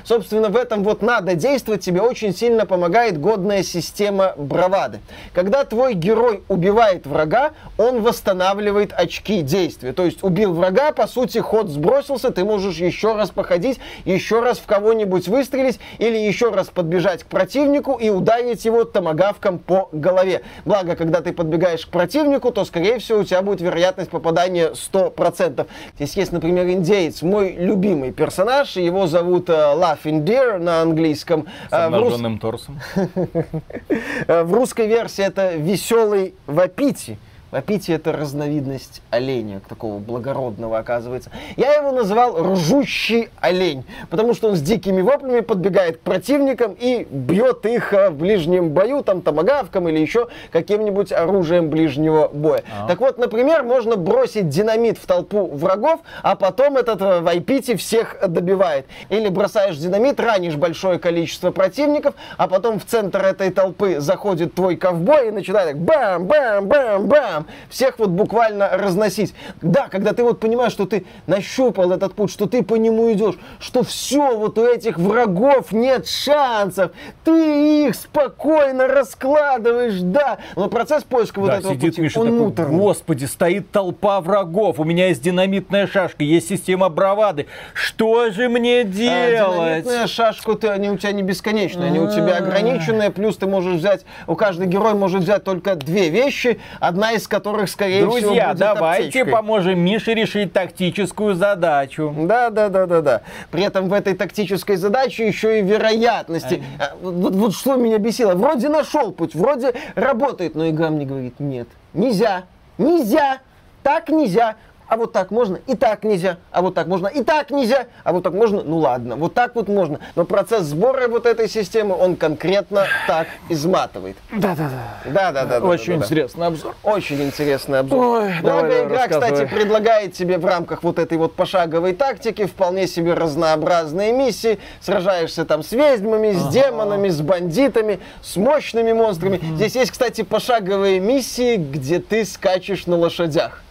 Собственно, 0.05 0.49
в 0.49 0.57
в 0.57 0.59
этом 0.59 0.85
вот 0.85 1.03
надо 1.03 1.35
действовать 1.35 1.83
тебе 1.83 2.01
очень 2.01 2.35
сильно 2.35 2.65
помогает 2.65 3.21
годная 3.21 3.63
система 3.63 4.33
бравады. 4.39 5.01
Когда 5.35 5.65
твой 5.65 5.93
герой 5.93 6.43
убивает 6.49 7.07
врага, 7.07 7.51
он 7.77 8.01
восстанавливает 8.01 8.95
очки 8.95 9.43
действия. 9.43 9.93
То 9.93 10.07
есть 10.07 10.25
убил 10.25 10.55
врага, 10.55 10.93
по 10.93 11.07
сути, 11.07 11.37
ход 11.37 11.69
сбросился, 11.69 12.31
ты 12.31 12.43
можешь 12.43 12.77
еще 12.79 13.15
раз 13.15 13.29
походить, 13.29 13.79
еще 14.07 14.41
раз 14.41 14.57
в 14.59 14.65
кого-нибудь 14.65 15.29
выстрелить 15.29 15.79
или 15.99 16.17
еще 16.17 16.49
раз 16.53 16.69
подбежать 16.69 17.25
к 17.25 17.27
противнику 17.27 17.97
и 17.97 18.09
ударить 18.09 18.65
его 18.65 18.85
томогавком 18.85 19.59
по 19.59 19.91
голове. 19.93 20.41
Благо, 20.65 20.97
когда 20.97 21.21
ты 21.21 21.35
подбегаешь 21.35 21.85
к 21.85 21.91
противнику, 21.91 22.51
то, 22.51 22.65
скорее 22.65 22.99
всего, 22.99 23.19
у 23.19 23.25
тебя 23.25 23.43
будет 23.43 23.61
вероятность 23.61 24.09
попадания 24.09 24.71
100%. 24.73 25.67
Здесь 25.97 26.17
есть, 26.17 26.33
например, 26.33 26.67
индеец, 26.67 27.21
мой 27.21 27.53
любимый 27.53 28.13
персонаж, 28.13 28.77
его 28.77 29.07
зовут 29.07 29.36
uh, 29.45 29.75
Laughing 29.79 30.25
Deer 30.25 30.59
на 30.59 30.83
английском. 30.83 31.47
С 31.71 31.73
обнаженным 31.73 32.37
uh, 32.37 32.41
торсом. 32.41 32.81
В 34.27 34.53
русской 34.53 34.87
версии 34.87 35.25
это 35.25 35.55
веселый 35.57 36.35
вапити. 36.47 37.19
Вапити 37.57 37.91
это 37.91 38.13
разновидность 38.13 39.01
оленя, 39.09 39.63
такого 39.67 39.99
благородного, 39.99 40.77
оказывается. 40.77 41.31
Я 41.57 41.73
его 41.73 41.91
называл 41.91 42.53
ржущий 42.53 43.31
олень, 43.41 43.83
потому 44.11 44.35
что 44.35 44.51
он 44.51 44.57
с 44.57 44.61
дикими 44.61 45.01
воплями 45.01 45.41
подбегает 45.41 45.97
к 45.97 46.01
противникам 46.01 46.77
и 46.79 47.07
бьет 47.11 47.65
их 47.65 47.95
э, 47.95 48.11
в 48.11 48.19
ближнем 48.19 48.69
бою, 48.73 49.03
там, 49.03 49.23
томогавком 49.23 49.89
или 49.89 49.99
еще 49.99 50.29
каким-нибудь 50.53 51.13
оружием 51.13 51.71
ближнего 51.71 52.29
боя. 52.29 52.63
А. 52.79 52.89
Так 52.89 53.01
вот, 53.01 53.17
например, 53.17 53.63
можно 53.63 53.97
бросить 53.97 54.51
динамит 54.51 54.99
в 54.99 55.07
толпу 55.07 55.47
врагов, 55.47 56.01
а 56.23 56.37
потом 56.37 56.77
этот 56.77 57.01
э, 57.01 57.21
Вайпити 57.21 57.77
всех 57.77 58.19
добивает. 58.29 58.85
Или 59.09 59.31
бросаешь 59.31 59.79
динамит, 59.79 60.21
ранишь 60.21 60.57
большое 60.57 60.99
количество 60.99 61.53
противников, 61.53 62.17
а 62.37 62.49
потом 62.49 62.79
в 62.79 62.85
центр 62.85 63.25
этой 63.25 63.51
толпы 63.51 63.99
заходит 63.99 64.53
твой 64.53 64.77
ковбой 64.77 65.29
и 65.29 65.31
начинает 65.31 65.79
бам-бам-бам-бам 65.79 67.46
там, 67.47 67.55
всех 67.69 67.99
вот 67.99 68.11
буквально 68.11 68.71
разносить. 68.73 69.35
Да, 69.63 69.89
когда 69.89 70.13
ты 70.13 70.23
вот 70.23 70.41
понимаешь, 70.41 70.73
что 70.73 70.87
ты 70.87 71.07
нащупал 71.27 71.93
этот 71.93 72.15
путь, 72.15 72.31
что 72.31 72.47
ты 72.47 72.63
по 72.63 72.75
нему 72.75 73.13
идешь, 73.13 73.37
что 73.59 73.83
все, 73.83 74.37
вот 74.37 74.59
у 74.59 74.65
этих 74.65 74.99
врагов 74.99 75.73
нет 75.73 76.07
шансов, 76.07 76.93
ты 77.25 77.87
их 77.87 77.95
спокойно 77.95 78.87
раскладываешь, 78.87 80.01
да. 80.01 80.39
Но 80.55 80.69
процесс 80.69 81.05
поиска 81.05 81.41
вот 81.41 81.49
да, 81.49 81.59
этого 81.59 81.75
сидит 81.75 81.91
пути, 81.91 82.03
Миша 82.03 82.21
он 82.21 82.27
такой, 82.27 82.41
муторный. 82.41 82.79
Господи, 82.79 83.25
стоит 83.25 83.71
толпа 83.71 84.21
врагов, 84.21 84.79
у 84.79 84.85
меня 84.85 85.09
есть 85.09 85.23
динамитная 85.23 85.87
шашка, 85.87 86.25
есть 86.25 86.49
система 86.49 86.89
бравады. 86.89 87.47
Что 87.75 88.31
же 88.31 88.49
мне 88.49 88.85
делать? 88.85 89.07
А, 89.11 89.81
динамитная 89.81 90.07
шашка, 90.07 90.55
ты, 90.55 90.69
они 90.69 90.91
у 90.91 90.97
тебя 90.97 91.13
не 91.13 91.23
бесконечные, 91.23 91.89
они 91.89 91.99
у 91.99 92.11
тебя 92.11 92.39
ограниченные, 92.39 93.11
плюс 93.11 93.37
ты 93.37 93.47
можешь 93.47 93.79
взять, 93.79 94.05
у 94.27 94.35
каждого 94.35 94.67
героя 94.67 94.95
может 94.95 95.23
взять 95.23 95.45
только 95.45 95.75
две 95.75 96.09
вещи, 96.09 96.61
одна 96.81 97.13
из 97.13 97.26
которых, 97.27 97.69
скорее 97.71 98.03
Друзья, 98.03 98.19
всего, 98.21 98.31
будет 98.35 98.59
давайте 98.59 99.09
аптечкой. 99.09 99.33
поможем 99.33 99.79
Мише 99.79 100.15
решить 100.15 100.53
тактическую 100.53 101.35
задачу. 101.35 102.15
Да, 102.17 102.51
да, 102.51 102.69
да, 102.69 102.87
да, 102.87 103.01
да. 103.01 103.23
При 103.51 103.65
этом 103.65 103.89
в 103.89 103.93
этой 103.93 104.15
тактической 104.15 104.77
задаче 104.77 105.27
еще 105.27 105.61
и 105.61 105.63
вероятности. 105.63 106.63
А, 106.79 106.95
вот, 107.01 107.35
вот 107.35 107.55
что 107.55 107.77
меня 107.77 107.99
бесило. 107.99 108.35
Вроде 108.35 108.69
нашел 108.69 109.13
путь, 109.13 109.35
вроде 109.35 109.75
работает, 109.95 110.55
но 110.55 110.69
игра 110.69 110.91
мне 110.91 111.05
говорит, 111.07 111.41
нет, 111.41 111.69
нельзя, 111.95 112.45
нельзя, 112.79 113.39
так 113.83 114.09
нельзя 114.09 114.57
а 114.89 114.97
вот 114.97 115.13
так 115.13 115.31
можно, 115.31 115.59
и 115.67 115.75
так 115.75 116.05
нельзя, 116.05 116.39
а 116.51 116.63
вот 116.63 116.75
так 116.75 116.87
можно, 116.87 117.09
и 117.09 117.23
так 117.23 117.51
нельзя, 117.51 117.87
а 118.05 118.13
вот 118.13 118.23
так 118.23 118.33
можно, 118.33 118.63
ну 118.63 118.79
ладно, 118.79 119.17
вот 119.17 119.35
так 119.35 119.55
вот 119.55 119.69
можно. 119.69 120.01
Но 120.15 120.25
процесс 120.25 120.65
сбора 120.65 121.09
вот 121.09 121.27
этой 121.27 121.49
системы, 121.49 121.95
он 121.97 122.17
конкретно 122.17 122.87
так 123.07 123.29
изматывает. 123.49 124.17
Да-да-да. 124.33 125.11
Да-да-да. 125.13 125.67
Очень 125.67 125.95
да, 125.95 125.99
да, 126.01 126.05
интересный 126.05 126.41
да. 126.41 126.47
обзор. 126.47 126.75
Очень 126.83 127.23
интересный 127.23 127.81
обзор. 127.81 127.99
Ой, 127.99 128.33
Благо 128.41 128.69
давай, 128.69 128.85
игра, 128.85 129.09
кстати, 129.09 129.47
предлагает 129.47 130.13
тебе 130.13 130.39
в 130.39 130.45
рамках 130.45 130.83
вот 130.83 130.99
этой 130.99 131.19
вот 131.19 131.35
пошаговой 131.35 131.93
тактики 131.93 132.47
вполне 132.47 132.87
себе 132.87 133.15
разнообразные 133.15 134.13
миссии. 134.13 134.59
Сражаешься 134.81 135.45
там 135.45 135.63
с 135.63 135.73
ведьмами, 135.73 136.33
с 136.33 136.43
ага. 136.43 136.53
демонами, 136.53 137.09
с 137.09 137.21
бандитами, 137.21 138.01
с 138.23 138.37
мощными 138.37 138.93
монстрами. 138.93 139.37
Угу. 139.37 139.57
Здесь 139.57 139.75
есть, 139.75 139.91
кстати, 139.91 140.23
пошаговые 140.23 141.01
миссии, 141.01 141.57
где 141.57 141.99
ты 141.99 142.25
скачешь 142.25 142.87
на 142.87 142.97
лошадях. 142.97 143.63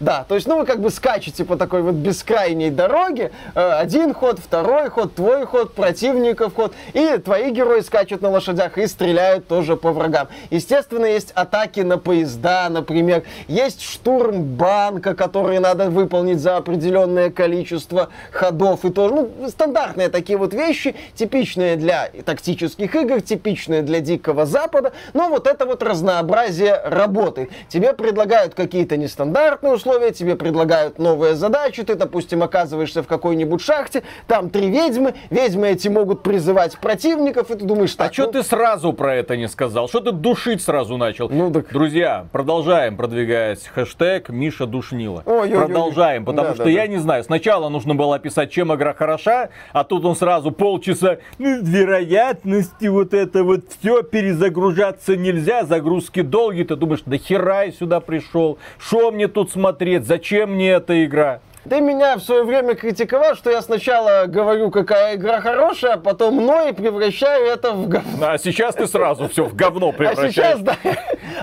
Да, 0.00 0.24
то 0.26 0.34
есть, 0.34 0.46
ну, 0.46 0.58
вы 0.58 0.64
как 0.64 0.80
бы 0.80 0.90
скачете 0.90 1.44
по 1.44 1.56
такой 1.56 1.82
вот 1.82 1.94
бескрайней 1.94 2.70
дороге. 2.70 3.32
Э, 3.54 3.72
один 3.72 4.14
ход, 4.14 4.38
второй 4.38 4.88
ход, 4.88 5.14
твой 5.14 5.44
ход, 5.44 5.74
противников 5.74 6.54
ход. 6.54 6.72
И 6.94 7.18
твои 7.18 7.50
герои 7.50 7.80
скачут 7.80 8.22
на 8.22 8.30
лошадях 8.30 8.78
и 8.78 8.86
стреляют 8.86 9.46
тоже 9.46 9.76
по 9.76 9.92
врагам. 9.92 10.28
Естественно, 10.48 11.04
есть 11.04 11.32
атаки 11.32 11.80
на 11.80 11.98
поезда, 11.98 12.68
например. 12.70 13.24
Есть 13.46 13.82
штурм 13.82 14.42
банка, 14.42 15.14
который 15.14 15.58
надо 15.58 15.90
выполнить 15.90 16.40
за 16.40 16.56
определенное 16.56 17.28
количество 17.28 18.08
ходов. 18.32 18.86
И 18.86 18.90
тоже, 18.90 19.14
ну, 19.14 19.48
стандартные 19.50 20.08
такие 20.08 20.38
вот 20.38 20.54
вещи, 20.54 20.94
типичные 21.14 21.76
для 21.76 22.08
тактических 22.24 22.94
игр, 22.94 23.20
типичные 23.20 23.82
для 23.82 24.00
Дикого 24.00 24.46
Запада. 24.46 24.92
Но 25.12 25.28
вот 25.28 25.46
это 25.46 25.66
вот 25.66 25.82
разнообразие 25.82 26.80
работает. 26.86 27.50
Тебе 27.68 27.92
предлагают 27.92 28.54
какие-то 28.54 28.96
нестандартные 28.96 29.74
условия, 29.74 29.89
условия, 29.90 30.12
тебе 30.12 30.36
предлагают 30.36 30.98
новые 30.98 31.34
задачи, 31.34 31.82
ты, 31.82 31.94
допустим, 31.94 32.42
оказываешься 32.42 33.02
в 33.02 33.06
какой-нибудь 33.06 33.60
шахте, 33.60 34.02
там 34.26 34.50
три 34.50 34.68
ведьмы, 34.68 35.14
ведьмы 35.30 35.68
эти 35.68 35.88
могут 35.88 36.22
призывать 36.22 36.78
противников, 36.78 37.50
и 37.50 37.56
ты 37.56 37.64
думаешь, 37.64 37.94
так, 37.94 38.10
А 38.10 38.12
что 38.12 38.26
ну... 38.26 38.32
ты 38.32 38.42
сразу 38.42 38.92
про 38.92 39.16
это 39.16 39.36
не 39.36 39.48
сказал? 39.48 39.88
Что 39.88 40.00
ты 40.00 40.12
душить 40.12 40.62
сразу 40.62 40.96
начал? 40.96 41.28
Ну, 41.28 41.52
так... 41.52 41.72
Друзья, 41.72 42.26
продолжаем 42.30 42.96
продвигать 42.96 43.66
хэштег 43.66 44.28
Миша 44.28 44.66
Душнила. 44.66 45.22
Ой, 45.26 45.50
продолжаем, 45.50 46.22
ой. 46.22 46.26
потому 46.26 46.48
да, 46.48 46.54
что 46.54 46.64
да, 46.64 46.70
я 46.70 46.82
да. 46.82 46.86
не 46.86 46.98
знаю, 46.98 47.24
сначала 47.24 47.68
нужно 47.68 47.94
было 47.94 48.16
описать, 48.16 48.50
чем 48.52 48.72
игра 48.74 48.94
хороша, 48.94 49.48
а 49.72 49.82
тут 49.84 50.04
он 50.04 50.14
сразу 50.14 50.52
полчаса, 50.52 51.18
ну, 51.38 51.62
вероятности, 51.62 52.86
вот 52.86 53.12
это 53.12 53.42
вот 53.42 53.64
все, 53.80 54.02
перезагружаться 54.02 55.16
нельзя, 55.16 55.64
загрузки 55.64 56.22
долгие, 56.22 56.64
ты 56.64 56.76
думаешь, 56.76 57.02
да 57.04 57.16
хера 57.16 57.64
я 57.64 57.72
сюда 57.72 58.00
пришел, 58.00 58.58
что 58.78 59.10
мне 59.10 59.26
тут 59.26 59.50
смотреть? 59.50 59.79
Смотреть, 59.80 60.06
зачем 60.06 60.54
мне 60.54 60.72
эта 60.72 61.06
игра? 61.06 61.40
Ты 61.68 61.80
меня 61.80 62.16
в 62.16 62.20
свое 62.20 62.44
время 62.44 62.74
критиковал, 62.74 63.34
что 63.34 63.50
я 63.50 63.62
сначала 63.62 64.26
говорю, 64.26 64.70
какая 64.70 65.16
игра 65.16 65.40
хорошая, 65.40 65.94
а 65.94 65.96
потом 65.96 66.34
мной 66.36 66.74
превращаю 66.74 67.46
это 67.46 67.72
в 67.72 67.88
говно. 67.88 68.30
А 68.30 68.38
сейчас 68.38 68.74
ты 68.74 68.86
сразу 68.86 69.28
все 69.28 69.44
в 69.44 69.54
говно 69.54 69.92
превращаешь. 69.92 70.36
А 70.36 70.58
сейчас, 70.58 70.60
да. 70.60 70.76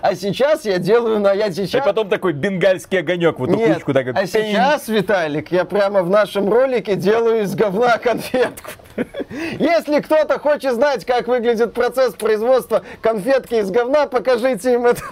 А 0.02 0.16
сейчас 0.16 0.66
я 0.66 0.78
делаю 0.78 1.20
на 1.20 1.34
я 1.34 1.52
сейчас. 1.52 1.82
И 1.82 1.86
потом 1.86 2.10
такой 2.10 2.34
бенгальский 2.34 3.00
огонек 3.00 3.40
в 3.40 3.44
эту 3.44 3.56
Нет, 3.56 3.76
кучку. 3.76 3.94
Так, 3.94 4.08
а 4.16 4.28
сейчас, 4.28 4.88
Виталик, 4.88 5.52
я 5.52 5.66
прямо 5.66 6.04
в 6.04 6.10
нашем 6.10 6.52
ролике 6.52 6.96
делаю 6.96 7.44
из 7.44 7.56
говна 7.56 7.98
конфетку. 7.98 8.72
Если 9.60 10.00
кто-то 10.00 10.40
хочет 10.40 10.74
знать, 10.74 11.06
как 11.06 11.28
выглядит 11.28 11.74
процесс 11.74 12.14
производства 12.14 12.84
конфетки 13.02 13.56
из 13.56 13.70
говна, 13.70 14.08
покажите 14.08 14.74
им 14.74 14.86
этот... 14.86 15.04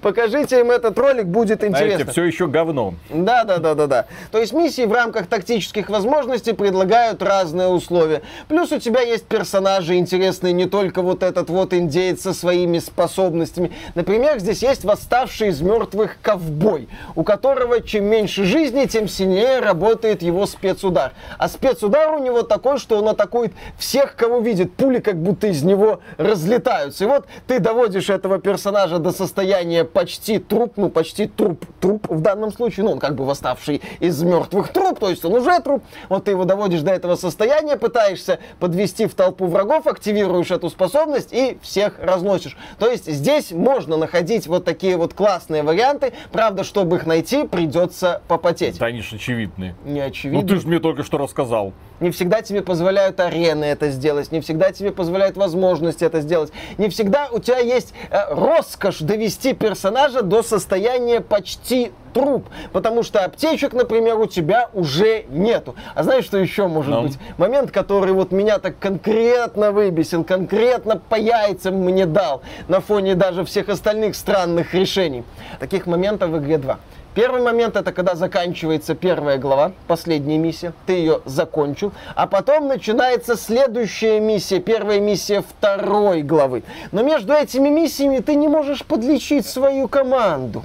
Покажите 0.00 0.60
им 0.60 0.70
этот 0.70 0.98
ролик, 0.98 1.26
будет 1.26 1.62
интересно. 1.62 1.96
Знаете, 1.96 2.10
все 2.10 2.24
еще 2.24 2.46
говно. 2.48 2.94
Да, 3.10 3.44
да, 3.44 3.58
да, 3.58 3.74
да, 3.74 3.86
да. 3.86 4.06
То 4.32 4.38
есть 4.38 4.52
миссии 4.52 4.86
в 4.86 4.92
рамках 4.92 5.26
тактических 5.26 5.88
возможностей 5.88 6.52
предлагают 6.52 7.22
разные 7.22 7.68
условия. 7.68 8.22
Плюс 8.48 8.72
у 8.72 8.78
тебя 8.78 9.02
есть 9.02 9.24
персонажи 9.26 9.96
интересные, 9.96 10.52
не 10.52 10.66
только 10.66 11.02
вот 11.02 11.22
этот 11.22 11.48
вот 11.50 11.74
индеец 11.74 12.22
со 12.22 12.34
своими 12.34 12.78
способностями. 12.78 13.72
Например, 13.94 14.38
здесь 14.40 14.62
есть 14.62 14.84
восставший 14.84 15.48
из 15.48 15.60
мертвых 15.60 16.16
ковбой, 16.22 16.88
у 17.14 17.22
которого 17.22 17.82
чем 17.82 18.06
меньше 18.06 18.44
жизни, 18.44 18.86
тем 18.86 19.06
сильнее 19.06 19.60
работает 19.60 20.22
его 20.22 20.46
спецудар. 20.46 21.12
А 21.38 21.48
спецудар 21.48 22.12
у 22.14 22.18
него 22.22 22.42
такой, 22.42 22.78
что 22.78 22.98
он 22.98 23.08
атакует 23.08 23.52
всех, 23.76 24.16
кого 24.16 24.38
видит. 24.38 24.74
Пули 24.74 25.00
как 25.00 25.16
будто 25.16 25.48
из 25.48 25.62
него 25.62 26.00
разлетаются. 26.16 27.04
И 27.04 27.06
вот 27.06 27.26
ты 27.46 27.58
доводишь 27.58 28.10
этого 28.10 28.38
персонажа 28.38 28.98
до 28.98 29.12
состояния 29.12 29.84
почти 29.84 30.38
труп, 30.38 30.74
ну 30.76 30.88
почти 30.88 31.26
труп, 31.26 31.64
труп 31.80 32.06
в 32.08 32.20
данном 32.20 32.52
случае, 32.52 32.84
ну 32.84 32.92
он 32.92 32.98
как 32.98 33.14
бы 33.14 33.24
восставший 33.24 33.82
из 34.00 34.22
мертвых 34.22 34.72
труп, 34.72 34.98
то 35.00 35.08
есть 35.08 35.24
он 35.24 35.34
уже 35.34 35.60
труп. 35.60 35.82
Вот 36.08 36.24
ты 36.24 36.32
его 36.32 36.44
доводишь 36.44 36.80
до 36.80 36.92
этого 36.92 37.16
состояния, 37.16 37.76
пытаешься 37.76 38.38
подвести 38.58 39.06
в 39.06 39.14
толпу 39.14 39.46
врагов, 39.46 39.86
активируешь 39.86 40.50
эту 40.50 40.70
способность 40.70 41.32
и 41.32 41.58
всех 41.62 41.98
разносишь. 41.98 42.56
То 42.78 42.90
есть 42.90 43.06
здесь 43.10 43.52
можно 43.52 43.96
находить 43.96 44.46
вот 44.46 44.64
такие 44.64 44.96
вот 44.96 45.14
классные 45.14 45.62
варианты. 45.62 46.12
Правда, 46.30 46.64
чтобы 46.64 46.96
их 46.96 47.06
найти, 47.06 47.46
придется 47.46 48.22
попотеть. 48.28 48.78
Да, 48.78 48.86
они 48.86 49.00
же 49.00 49.16
очевидные. 49.16 49.74
Не 49.84 50.00
очевидно. 50.00 50.42
Ну 50.42 50.46
ты 50.46 50.56
же 50.56 50.66
мне 50.66 50.78
только 50.78 51.02
что 51.02 51.18
рассказал. 51.18 51.72
Не 52.02 52.10
всегда 52.10 52.42
тебе 52.42 52.62
позволяют 52.62 53.20
арены 53.20 53.64
это 53.64 53.90
сделать, 53.90 54.32
не 54.32 54.40
всегда 54.40 54.72
тебе 54.72 54.90
позволяют 54.90 55.36
возможности 55.36 56.02
это 56.04 56.20
сделать. 56.20 56.52
Не 56.76 56.88
всегда 56.88 57.28
у 57.30 57.38
тебя 57.38 57.58
есть 57.58 57.94
э, 58.10 58.34
роскошь 58.34 58.98
довести 58.98 59.52
персонажа 59.52 60.22
до 60.22 60.42
состояния 60.42 61.20
почти 61.20 61.92
труп, 62.12 62.48
потому 62.72 63.04
что 63.04 63.24
аптечек, 63.24 63.72
например, 63.72 64.18
у 64.18 64.26
тебя 64.26 64.68
уже 64.74 65.26
нету. 65.28 65.76
А 65.94 66.02
знаешь, 66.02 66.24
что 66.24 66.38
еще 66.38 66.66
может 66.66 66.90
Но. 66.90 67.02
быть? 67.02 67.18
Момент, 67.38 67.70
который 67.70 68.12
вот 68.12 68.32
меня 68.32 68.58
так 68.58 68.80
конкретно 68.80 69.70
выбесил, 69.70 70.24
конкретно 70.24 71.00
по 71.08 71.14
яйцам 71.14 71.76
мне 71.76 72.04
дал 72.04 72.42
на 72.66 72.80
фоне 72.80 73.14
даже 73.14 73.44
всех 73.44 73.68
остальных 73.68 74.16
странных 74.16 74.74
решений. 74.74 75.22
Таких 75.60 75.86
моментов 75.86 76.30
в 76.30 76.38
игре 76.38 76.58
два. 76.58 76.80
Первый 77.14 77.42
момент 77.42 77.76
это 77.76 77.92
когда 77.92 78.14
заканчивается 78.14 78.94
первая 78.94 79.36
глава, 79.36 79.72
последняя 79.86 80.38
миссия, 80.38 80.72
ты 80.86 80.94
ее 80.94 81.20
закончил, 81.26 81.92
а 82.14 82.26
потом 82.26 82.68
начинается 82.68 83.36
следующая 83.36 84.18
миссия, 84.18 84.60
первая 84.60 84.98
миссия 84.98 85.42
второй 85.42 86.22
главы. 86.22 86.62
Но 86.90 87.02
между 87.02 87.34
этими 87.34 87.68
миссиями 87.68 88.20
ты 88.20 88.34
не 88.34 88.48
можешь 88.48 88.82
подлечить 88.82 89.44
свою 89.44 89.88
команду. 89.88 90.64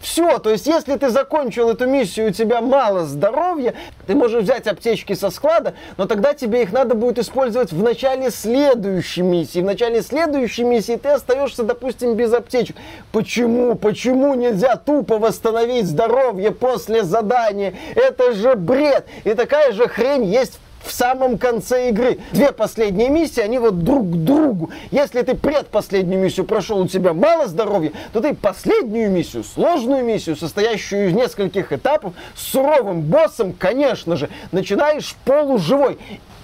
Все, 0.00 0.38
то 0.38 0.50
есть 0.50 0.66
если 0.66 0.96
ты 0.96 1.10
закончил 1.10 1.70
эту 1.70 1.86
миссию, 1.86 2.28
у 2.28 2.30
тебя 2.30 2.60
мало 2.60 3.06
здоровья, 3.06 3.74
ты 4.06 4.14
можешь 4.14 4.42
взять 4.42 4.66
аптечки 4.66 5.12
со 5.14 5.30
склада, 5.30 5.74
но 5.96 6.06
тогда 6.06 6.34
тебе 6.34 6.62
их 6.62 6.72
надо 6.72 6.94
будет 6.94 7.18
использовать 7.18 7.72
в 7.72 7.82
начале 7.82 8.30
следующей 8.30 9.22
миссии. 9.22 9.60
В 9.60 9.64
начале 9.64 10.02
следующей 10.02 10.64
миссии 10.64 10.96
ты 10.96 11.10
остаешься, 11.10 11.62
допустим, 11.62 12.14
без 12.14 12.32
аптечек. 12.32 12.76
Почему? 13.12 13.74
Почему 13.76 14.34
нельзя 14.34 14.76
тупо 14.76 15.18
восстановить 15.18 15.86
здоровье 15.86 16.50
после 16.50 17.04
задания? 17.04 17.74
Это 17.94 18.32
же 18.32 18.56
бред! 18.56 19.06
И 19.24 19.34
такая 19.34 19.72
же 19.72 19.86
хрень 19.88 20.24
есть 20.24 20.54
в 20.54 20.71
в 20.84 20.92
самом 20.92 21.38
конце 21.38 21.88
игры. 21.90 22.18
Две 22.32 22.52
последние 22.52 23.08
миссии, 23.08 23.40
они 23.40 23.58
вот 23.58 23.78
друг 23.84 24.10
к 24.10 24.14
другу. 24.14 24.70
Если 24.90 25.22
ты 25.22 25.34
предпоследнюю 25.34 26.20
миссию 26.20 26.46
прошел, 26.46 26.80
у 26.80 26.88
тебя 26.88 27.12
мало 27.12 27.46
здоровья, 27.46 27.92
то 28.12 28.20
ты 28.20 28.34
последнюю 28.34 29.10
миссию, 29.10 29.44
сложную 29.44 30.04
миссию, 30.04 30.36
состоящую 30.36 31.08
из 31.08 31.14
нескольких 31.14 31.72
этапов, 31.72 32.14
с 32.34 32.52
суровым 32.52 33.02
боссом, 33.02 33.52
конечно 33.52 34.16
же, 34.16 34.28
начинаешь 34.50 35.14
полуживой. 35.24 35.98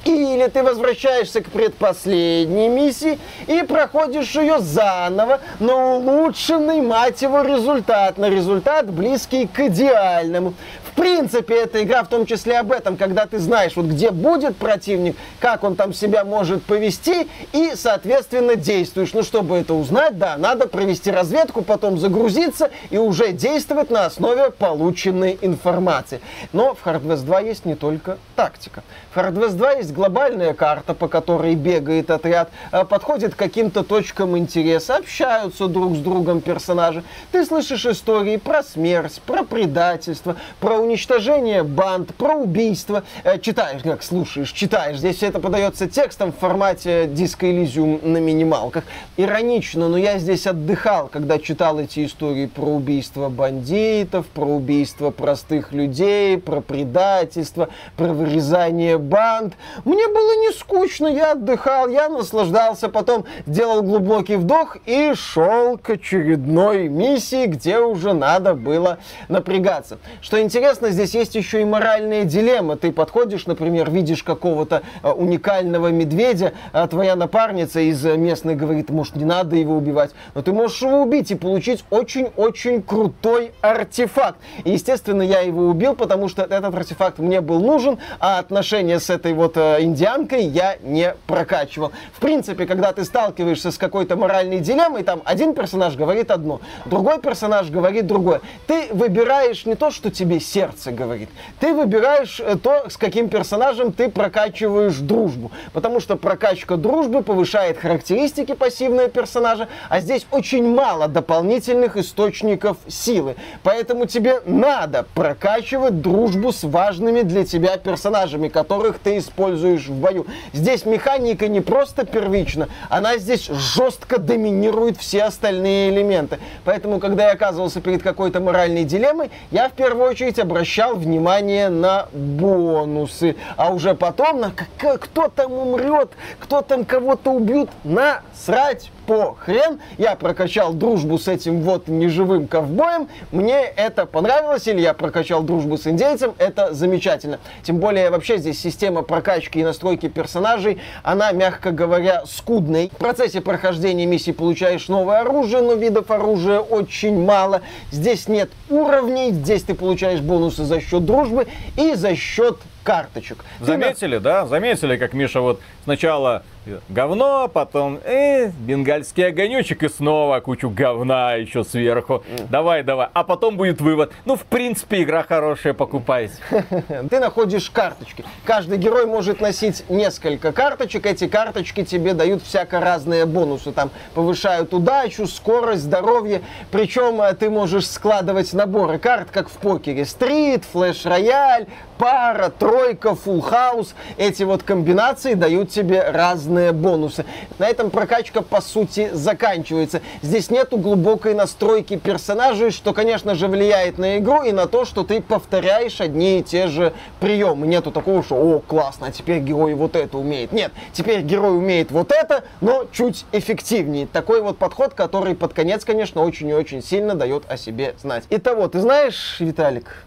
Или 0.04 0.46
ты 0.46 0.62
возвращаешься 0.62 1.42
к 1.42 1.50
предпоследней 1.50 2.68
миссии 2.68 3.18
и 3.46 3.62
проходишь 3.62 4.34
ее 4.36 4.58
заново 4.60 5.40
на 5.58 5.96
улучшенный, 5.96 6.80
мать 6.80 7.20
его, 7.20 7.42
результат. 7.42 8.16
На 8.16 8.30
результат 8.30 8.90
близкий 8.90 9.46
к 9.46 9.60
идеальному 9.60 10.54
принципе, 10.98 11.54
эта 11.62 11.82
игра 11.82 12.02
в 12.02 12.08
том 12.08 12.26
числе 12.26 12.58
об 12.58 12.72
этом, 12.72 12.96
когда 12.96 13.26
ты 13.26 13.38
знаешь, 13.38 13.76
вот 13.76 13.86
где 13.86 14.10
будет 14.10 14.56
противник, 14.56 15.16
как 15.38 15.62
он 15.62 15.76
там 15.76 15.92
себя 15.92 16.24
может 16.24 16.64
повести, 16.64 17.28
и, 17.52 17.72
соответственно, 17.74 18.56
действуешь. 18.56 19.12
Ну, 19.12 19.22
чтобы 19.22 19.56
это 19.56 19.74
узнать, 19.74 20.18
да, 20.18 20.36
надо 20.36 20.66
провести 20.66 21.10
разведку, 21.10 21.62
потом 21.62 21.98
загрузиться 21.98 22.70
и 22.90 22.98
уже 22.98 23.32
действовать 23.32 23.90
на 23.90 24.06
основе 24.06 24.50
полученной 24.50 25.38
информации. 25.40 26.20
Но 26.52 26.74
в 26.74 26.84
Hard 26.84 27.02
West 27.04 27.24
2 27.24 27.40
есть 27.40 27.64
не 27.64 27.76
только 27.76 28.18
тактика. 28.34 28.82
В 29.14 29.16
Hard 29.16 29.34
West 29.34 29.56
2 29.56 29.72
есть 29.74 29.92
глобальная 29.92 30.52
карта, 30.54 30.94
по 30.94 31.06
которой 31.06 31.54
бегает 31.54 32.10
отряд, 32.10 32.50
а, 32.72 32.84
подходит 32.84 33.34
к 33.34 33.38
каким-то 33.38 33.84
точкам 33.84 34.36
интереса, 34.36 34.96
общаются 34.96 35.68
друг 35.68 35.94
с 35.96 35.98
другом 35.98 36.40
персонажи. 36.40 37.04
Ты 37.30 37.44
слышишь 37.44 37.86
истории 37.86 38.36
про 38.36 38.62
смерть, 38.62 39.20
про 39.24 39.44
предательство, 39.44 40.36
про 40.60 40.87
уничтожение 40.88 41.62
банд, 41.62 42.14
про 42.14 42.34
убийство. 42.34 43.04
Э, 43.22 43.38
читаешь, 43.38 43.82
как 43.82 44.02
слушаешь, 44.02 44.50
читаешь. 44.52 44.98
Здесь 44.98 45.16
все 45.16 45.26
это 45.26 45.38
подается 45.38 45.86
текстом 45.86 46.32
в 46.32 46.36
формате 46.38 47.06
диска 47.06 47.46
Elysium 47.46 48.06
на 48.06 48.16
минималках. 48.18 48.84
Иронично, 49.18 49.88
но 49.88 49.98
я 49.98 50.18
здесь 50.18 50.46
отдыхал, 50.46 51.08
когда 51.08 51.38
читал 51.38 51.78
эти 51.78 52.06
истории 52.06 52.46
про 52.46 52.64
убийство 52.64 53.28
бандитов, 53.28 54.26
про 54.26 54.46
убийство 54.46 55.10
простых 55.10 55.72
людей, 55.72 56.38
про 56.38 56.62
предательство, 56.62 57.68
про 57.96 58.08
вырезание 58.08 58.96
банд. 58.96 59.54
Мне 59.84 60.08
было 60.08 60.40
не 60.40 60.52
скучно, 60.52 61.06
я 61.08 61.32
отдыхал, 61.32 61.88
я 61.88 62.08
наслаждался, 62.08 62.88
потом 62.88 63.26
делал 63.44 63.82
глубокий 63.82 64.36
вдох 64.36 64.78
и 64.86 65.12
шел 65.14 65.76
к 65.76 65.90
очередной 65.90 66.88
миссии, 66.88 67.44
где 67.44 67.78
уже 67.78 68.14
надо 68.14 68.54
было 68.54 68.98
напрягаться. 69.28 69.98
Что 70.22 70.40
интересно, 70.40 70.77
интересно, 70.78 70.90
здесь 70.90 71.14
есть 71.14 71.34
еще 71.34 71.62
и 71.62 71.64
моральные 71.64 72.24
дилеммы. 72.24 72.76
Ты 72.76 72.92
подходишь, 72.92 73.46
например, 73.46 73.90
видишь 73.90 74.22
какого-то 74.22 74.82
э, 75.02 75.10
уникального 75.10 75.88
медведя, 75.88 76.52
а 76.72 76.86
твоя 76.86 77.16
напарница 77.16 77.80
из 77.80 78.04
местной 78.04 78.54
говорит, 78.54 78.90
может, 78.90 79.16
не 79.16 79.24
надо 79.24 79.56
его 79.56 79.76
убивать, 79.76 80.10
но 80.34 80.42
ты 80.42 80.52
можешь 80.52 80.80
его 80.82 81.02
убить 81.02 81.30
и 81.30 81.34
получить 81.34 81.84
очень-очень 81.90 82.82
крутой 82.82 83.52
артефакт. 83.60 84.38
И, 84.64 84.72
естественно, 84.72 85.22
я 85.22 85.40
его 85.40 85.62
убил, 85.62 85.94
потому 85.94 86.28
что 86.28 86.42
этот 86.42 86.74
артефакт 86.74 87.18
мне 87.18 87.40
был 87.40 87.60
нужен, 87.60 87.98
а 88.20 88.38
отношения 88.38 89.00
с 89.00 89.10
этой 89.10 89.32
вот 89.32 89.56
э, 89.56 89.82
индианкой 89.82 90.44
я 90.44 90.76
не 90.82 91.14
прокачивал. 91.26 91.92
В 92.12 92.20
принципе, 92.20 92.66
когда 92.66 92.92
ты 92.92 93.04
сталкиваешься 93.04 93.72
с 93.72 93.78
какой-то 93.78 94.16
моральной 94.16 94.60
дилеммой, 94.60 95.02
там 95.02 95.22
один 95.24 95.54
персонаж 95.54 95.96
говорит 95.96 96.30
одно, 96.30 96.60
другой 96.84 97.20
персонаж 97.20 97.68
говорит 97.70 98.06
другое. 98.06 98.40
Ты 98.66 98.88
выбираешь 98.92 99.66
не 99.66 99.74
то, 99.74 99.90
что 99.90 100.10
тебе 100.10 100.38
сердце 100.38 100.57
сердце 100.58 100.90
говорит. 100.90 101.28
Ты 101.60 101.72
выбираешь 101.72 102.40
э, 102.40 102.56
то, 102.56 102.90
с 102.90 102.96
каким 102.96 103.28
персонажем 103.28 103.92
ты 103.92 104.08
прокачиваешь 104.08 104.96
дружбу. 104.96 105.52
Потому 105.72 106.00
что 106.00 106.16
прокачка 106.16 106.76
дружбы 106.76 107.22
повышает 107.22 107.78
характеристики 107.78 108.54
пассивного 108.54 109.08
персонажа, 109.08 109.68
а 109.88 110.00
здесь 110.00 110.26
очень 110.32 110.68
мало 110.74 111.06
дополнительных 111.06 111.96
источников 111.96 112.76
силы. 112.88 113.36
Поэтому 113.62 114.06
тебе 114.06 114.40
надо 114.46 115.06
прокачивать 115.14 116.00
дружбу 116.02 116.52
с 116.52 116.64
важными 116.64 117.22
для 117.22 117.44
тебя 117.44 117.76
персонажами, 117.76 118.48
которых 118.48 118.98
ты 118.98 119.18
используешь 119.18 119.86
в 119.86 119.94
бою. 119.94 120.26
Здесь 120.52 120.84
механика 120.84 121.46
не 121.46 121.60
просто 121.60 122.04
первична, 122.04 122.68
она 122.88 123.18
здесь 123.18 123.46
жестко 123.46 124.18
доминирует 124.18 124.98
все 124.98 125.22
остальные 125.22 125.90
элементы. 125.90 126.38
Поэтому, 126.64 126.98
когда 126.98 127.26
я 127.26 127.32
оказывался 127.34 127.80
перед 127.80 128.02
какой-то 128.02 128.40
моральной 128.40 128.82
дилеммой, 128.82 129.30
я 129.52 129.68
в 129.68 129.72
первую 129.72 130.10
очередь 130.10 130.40
обращал 130.48 130.96
внимание 130.96 131.68
на 131.68 132.08
бонусы. 132.12 133.36
А 133.56 133.70
уже 133.70 133.94
потом 133.94 134.40
на 134.40 134.52
кто 134.78 135.28
там 135.28 135.52
умрет, 135.52 136.10
кто 136.40 136.62
там 136.62 136.86
кого-то 136.86 137.32
убьют, 137.32 137.68
насрать 137.84 138.90
по 139.08 139.34
хрен. 139.34 139.80
Я 139.96 140.14
прокачал 140.14 140.72
дружбу 140.72 141.18
с 141.18 141.28
этим 141.28 141.62
вот 141.62 141.88
неживым 141.88 142.46
ковбоем. 142.46 143.08
Мне 143.32 143.60
это 143.62 144.06
понравилось. 144.06 144.68
Или 144.68 144.80
я 144.80 144.94
прокачал 144.94 145.42
дружбу 145.42 145.76
с 145.76 145.86
индейцем. 145.86 146.34
Это 146.38 146.74
замечательно. 146.74 147.40
Тем 147.62 147.78
более 147.78 148.10
вообще 148.10 148.38
здесь 148.38 148.60
система 148.60 149.02
прокачки 149.02 149.60
и 149.60 149.64
настройки 149.64 150.08
персонажей, 150.08 150.78
она, 151.02 151.32
мягко 151.32 151.70
говоря, 151.70 152.24
скудная. 152.26 152.88
В 152.88 152.96
процессе 152.96 153.40
прохождения 153.40 154.06
миссии 154.06 154.32
получаешь 154.32 154.88
новое 154.88 155.20
оружие, 155.20 155.62
но 155.62 155.74
видов 155.74 156.10
оружия 156.10 156.60
очень 156.60 157.24
мало. 157.24 157.62
Здесь 157.90 158.28
нет 158.28 158.50
уровней. 158.70 159.32
Здесь 159.32 159.62
ты 159.62 159.74
получаешь 159.74 160.20
бонус 160.20 160.38
бонусы 160.38 160.64
за 160.64 160.80
счет 160.80 161.04
дружбы 161.04 161.46
и 161.76 161.94
за 161.94 162.14
счет 162.14 162.58
карточек. 162.88 163.44
Заметили, 163.60 164.16
Ты... 164.16 164.20
да? 164.20 164.46
Заметили, 164.46 164.96
как 164.96 165.12
Миша 165.12 165.42
вот 165.42 165.60
сначала 165.84 166.42
говно, 166.88 167.48
потом 167.48 167.98
э, 168.02 168.48
бенгальский 168.48 169.26
огонечек 169.26 169.82
и 169.82 169.88
снова 169.88 170.40
кучу 170.40 170.70
говна 170.70 171.34
еще 171.34 171.64
сверху. 171.64 172.22
Давай, 172.50 172.82
давай. 172.82 173.08
А 173.12 173.24
потом 173.24 173.56
будет 173.56 173.80
вывод. 173.80 174.12
Ну, 174.24 174.36
в 174.36 174.44
принципе, 174.44 175.02
игра 175.02 175.22
хорошая, 175.22 175.74
покупайся. 175.74 176.36
Ты 177.10 177.20
находишь 177.20 177.70
карточки. 177.70 178.24
Каждый 178.44 178.78
герой 178.78 179.06
может 179.06 179.40
носить 179.40 179.84
несколько 179.90 180.52
карточек. 180.52 181.04
Эти 181.04 181.28
карточки 181.28 181.84
тебе 181.84 182.14
дают 182.14 182.42
всяко 182.42 182.80
разные 182.80 183.26
бонусы. 183.26 183.72
Там 183.72 183.90
повышают 184.14 184.72
удачу, 184.72 185.26
скорость, 185.26 185.82
здоровье. 185.82 186.40
Причем 186.70 187.20
э, 187.20 187.34
ты 187.34 187.50
можешь 187.50 187.86
складывать 187.86 188.54
наборы 188.54 188.98
карт, 188.98 189.28
как 189.30 189.48
в 189.50 189.58
покере. 189.58 190.06
Стрит, 190.06 190.64
флеш-рояль, 190.72 191.66
пара, 191.98 192.50
тройка, 192.50 192.77
фулл 193.14 193.40
хаус. 193.40 193.94
Эти 194.16 194.42
вот 194.42 194.62
комбинации 194.62 195.34
дают 195.34 195.70
тебе 195.70 196.02
разные 196.10 196.72
бонусы. 196.72 197.24
На 197.58 197.68
этом 197.68 197.90
прокачка, 197.90 198.42
по 198.42 198.60
сути, 198.60 199.10
заканчивается. 199.12 200.00
Здесь 200.22 200.50
нету 200.50 200.76
глубокой 200.76 201.34
настройки 201.34 201.96
персонажей, 201.96 202.70
что, 202.70 202.92
конечно 202.92 203.34
же, 203.34 203.48
влияет 203.48 203.98
на 203.98 204.18
игру 204.18 204.42
и 204.42 204.52
на 204.52 204.66
то, 204.66 204.84
что 204.84 205.04
ты 205.04 205.20
повторяешь 205.20 206.00
одни 206.00 206.40
и 206.40 206.42
те 206.42 206.68
же 206.68 206.92
приемы. 207.20 207.66
Нету 207.66 207.90
такого, 207.90 208.22
что, 208.22 208.36
о, 208.36 208.60
классно, 208.60 209.08
а 209.08 209.12
теперь 209.12 209.40
герой 209.40 209.74
вот 209.74 209.96
это 209.96 210.18
умеет. 210.18 210.52
Нет, 210.52 210.72
теперь 210.92 211.22
герой 211.22 211.56
умеет 211.56 211.90
вот 211.90 212.12
это, 212.12 212.44
но 212.60 212.86
чуть 212.92 213.24
эффективнее. 213.32 214.06
Такой 214.06 214.40
вот 214.40 214.58
подход, 214.58 214.94
который 214.94 215.34
под 215.34 215.52
конец, 215.52 215.84
конечно, 215.84 216.22
очень 216.22 216.48
и 216.48 216.54
очень 216.54 216.82
сильно 216.82 217.14
дает 217.14 217.44
о 217.48 217.56
себе 217.56 217.94
знать. 218.00 218.24
Итого, 218.30 218.68
ты 218.68 218.80
знаешь, 218.80 219.36
Виталик, 219.40 220.04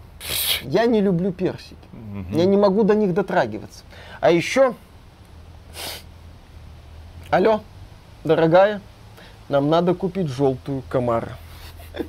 я 0.62 0.86
не 0.86 1.00
люблю 1.00 1.32
персики. 1.32 1.76
Угу. 1.92 2.38
Я 2.38 2.44
не 2.44 2.56
могу 2.56 2.82
до 2.82 2.94
них 2.94 3.14
дотрагиваться. 3.14 3.84
А 4.20 4.30
еще... 4.30 4.74
Алло, 7.30 7.62
дорогая, 8.24 8.80
нам 9.48 9.70
надо 9.70 9.94
купить 9.94 10.28
желтую 10.28 10.82
комара. 10.88 11.38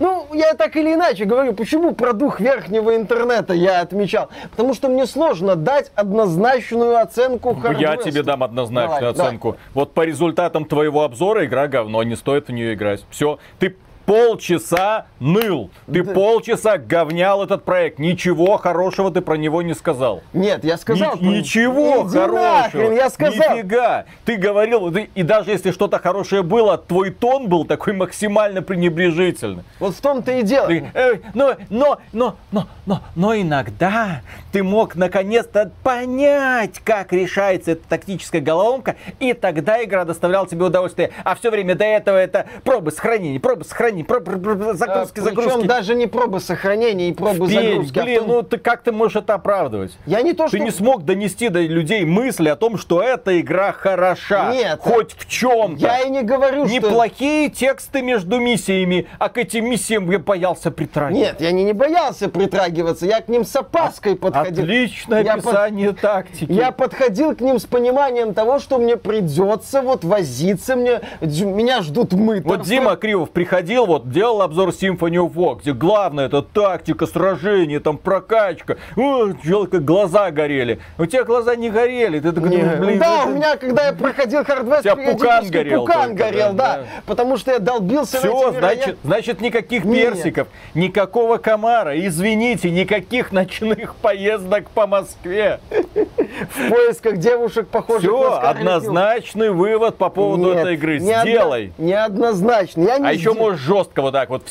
Ну, 0.00 0.26
я 0.32 0.54
так 0.54 0.76
или 0.76 0.94
иначе 0.94 1.26
говорю, 1.26 1.52
почему 1.52 1.94
про 1.94 2.14
дух 2.14 2.40
верхнего 2.40 2.96
интернета 2.96 3.52
я 3.52 3.80
отмечал? 3.80 4.30
Потому 4.50 4.72
что 4.72 4.88
мне 4.88 5.06
сложно 5.06 5.56
дать 5.56 5.92
однозначную 5.94 6.96
оценку 6.98 7.56
Я 7.78 7.96
тебе 7.96 8.22
дам 8.22 8.42
однозначную 8.42 9.12
давай, 9.12 9.26
оценку. 9.26 9.48
Давай. 9.48 9.60
Вот 9.74 9.92
по 9.92 10.06
результатам 10.06 10.64
твоего 10.64 11.02
обзора 11.02 11.44
игра 11.44 11.68
говно, 11.68 12.02
не 12.02 12.16
стоит 12.16 12.48
в 12.48 12.52
нее 12.52 12.74
играть. 12.74 13.04
Все, 13.10 13.38
ты 13.58 13.76
полчаса 14.06 15.06
ныл. 15.20 15.70
Ты 15.92 16.02
да. 16.02 16.12
полчаса 16.12 16.78
говнял 16.78 17.42
этот 17.42 17.64
проект. 17.64 17.98
Ничего 17.98 18.56
хорошего 18.56 19.10
ты 19.10 19.20
про 19.20 19.36
него 19.36 19.62
не 19.62 19.74
сказал. 19.74 20.22
Нет, 20.32 20.64
я 20.64 20.76
сказал. 20.76 21.16
Ни- 21.16 21.38
ничего 21.38 22.06
Иди 22.06 22.18
хорошего. 22.18 22.38
Нахрен, 22.38 22.92
я 22.92 23.10
сказал. 23.10 23.56
Нифига. 23.56 24.04
Ты 24.24 24.36
говорил, 24.36 24.90
ты, 24.92 25.10
и 25.14 25.22
даже 25.22 25.50
если 25.50 25.70
что-то 25.70 25.98
хорошее 25.98 26.42
было, 26.42 26.78
твой 26.78 27.10
тон 27.10 27.48
был 27.48 27.64
такой 27.64 27.92
максимально 27.92 28.62
пренебрежительный. 28.62 29.62
Вот 29.78 29.94
в 29.94 30.00
том-то 30.00 30.32
и 30.32 30.42
дело. 30.42 30.66
Ты, 30.66 30.90
э, 30.94 31.14
но, 31.34 31.54
но, 31.70 31.98
но, 32.12 32.36
но, 32.50 32.66
но, 32.86 33.02
но 33.14 33.36
иногда 33.36 34.22
ты 34.50 34.62
мог 34.62 34.96
наконец-то 34.96 35.70
понять, 35.82 36.80
как 36.84 37.12
решается 37.12 37.72
эта 37.72 37.88
тактическая 37.88 38.40
головоломка, 38.40 38.96
и 39.20 39.32
тогда 39.32 39.82
игра 39.84 40.04
доставляла 40.04 40.46
тебе 40.46 40.64
удовольствие. 40.64 41.10
А 41.24 41.34
все 41.34 41.50
время 41.50 41.74
до 41.74 41.84
этого 41.84 42.16
это 42.16 42.46
пробы 42.64 42.90
сохранения, 42.90 43.38
пробы 43.40 43.64
сохранения 43.64 43.91
сохранения, 43.92 44.04
про, 44.04 44.20
про, 44.20 44.38
про, 44.38 44.74
загрузки, 44.74 45.20
а, 45.20 45.22
загрузки. 45.22 45.50
Причем 45.52 45.66
даже 45.66 45.94
не 45.94 46.06
пробы 46.06 46.40
сохранения 46.40 47.08
и 47.08 47.12
пробы 47.12 47.48
Пень, 47.48 47.70
загрузки. 47.70 47.98
А 47.98 48.02
блин, 48.02 48.16
а 48.16 48.20
том... 48.20 48.28
ну 48.28 48.42
ты 48.42 48.58
как 48.58 48.82
ты 48.82 48.92
можешь 48.92 49.16
это 49.16 49.34
оправдывать? 49.34 49.96
Я 50.06 50.22
не 50.22 50.32
то, 50.32 50.48
что... 50.48 50.56
Ты 50.56 50.62
не 50.62 50.70
смог 50.70 51.04
донести 51.04 51.48
до 51.48 51.60
людей 51.60 52.04
мысли 52.04 52.48
о 52.48 52.56
том, 52.56 52.78
что 52.78 53.02
эта 53.02 53.40
игра 53.40 53.72
хороша. 53.72 54.52
Нет. 54.52 54.80
Хоть 54.80 55.12
в 55.12 55.28
чем-то. 55.28 55.80
Я 55.80 56.00
и 56.00 56.10
не 56.10 56.22
говорю, 56.22 56.64
Неплохие 56.64 56.80
что... 56.80 56.90
Неплохие 56.90 57.48
тексты 57.50 58.02
между 58.02 58.38
миссиями, 58.40 59.06
а 59.18 59.28
к 59.28 59.38
этим 59.38 59.68
миссиям 59.68 60.10
я 60.10 60.18
боялся 60.18 60.70
притрагиваться. 60.70 61.32
Нет, 61.32 61.40
я 61.40 61.52
не, 61.52 61.64
не 61.64 61.72
боялся 61.72 62.28
притрагиваться, 62.28 63.06
я 63.06 63.20
к 63.20 63.28
ним 63.28 63.44
с 63.44 63.54
опаской 63.54 64.16
подходил. 64.16 64.64
Отличное 64.64 65.22
я 65.22 65.34
описание 65.34 65.90
под... 65.90 66.00
тактики. 66.00 66.52
Я 66.52 66.72
подходил 66.72 67.34
к 67.34 67.40
ним 67.40 67.58
с 67.58 67.64
пониманием 67.64 68.34
того, 68.34 68.58
что 68.58 68.78
мне 68.78 68.96
придется 68.96 69.82
вот 69.82 70.04
возиться, 70.04 70.76
мне... 70.76 71.00
меня 71.20 71.82
ждут 71.82 72.12
мы. 72.12 72.40
Вот 72.40 72.62
Дима 72.62 72.96
Кривов 72.96 73.30
приходил 73.30 73.81
смотрел, 73.82 73.86
вот 73.86 74.10
делал 74.10 74.42
обзор 74.42 74.70
Symphony 74.70 75.16
of 75.16 75.34
War, 75.34 75.60
где 75.60 75.72
главное 75.72 76.26
это 76.26 76.42
тактика, 76.42 77.06
сражение, 77.06 77.80
там 77.80 77.98
прокачка. 77.98 78.76
О, 78.96 79.32
как 79.66 79.84
глаза 79.84 80.30
горели. 80.30 80.80
У 80.98 81.06
тебя 81.06 81.24
глаза 81.24 81.56
не 81.56 81.70
горели. 81.70 82.20
Ты 82.20 82.32
такой, 82.32 82.50
не, 82.50 82.62
блин, 82.62 82.98
да, 82.98 83.24
у 83.26 83.30
меня, 83.30 83.56
когда 83.56 83.86
я 83.86 83.92
проходил 83.92 84.40
Hard 84.40 84.78
у 84.78 84.82
тебя 84.82 84.96
пукан 84.96 85.48
горел. 85.48 85.80
Пукан 85.80 86.08
только, 86.08 86.24
горел, 86.24 86.52
да, 86.52 86.78
да. 86.78 86.84
Потому 87.06 87.36
что 87.36 87.52
я 87.52 87.58
долбился 87.58 88.18
Все, 88.18 88.50
эти 88.50 88.58
значит, 88.58 88.98
значит, 89.04 89.40
никаких 89.40 89.84
Нет. 89.84 90.14
персиков, 90.14 90.48
никакого 90.74 91.38
комара. 91.38 91.98
Извините, 91.98 92.70
никаких 92.70 93.32
ночных 93.32 93.94
поездок 93.96 94.70
по 94.70 94.86
Москве. 94.86 95.60
В 95.68 96.70
поисках 96.70 97.18
девушек, 97.18 97.68
похожих 97.68 98.10
Все, 98.10 98.30
на 98.30 98.50
однозначный 98.50 99.50
вывод 99.50 99.96
по 99.96 100.08
поводу 100.08 100.44
Нет, 100.44 100.58
этой 100.58 100.74
игры. 100.74 100.98
Сделай. 100.98 101.72
Неоднозначно. 101.78 102.82
Я 102.82 102.98
не 102.98 103.08
а 103.08 103.12
еще 103.12 103.32
можешь 103.32 103.60
жестко 103.72 104.02
вот 104.02 104.12
так 104.12 104.28
вот 104.28 104.42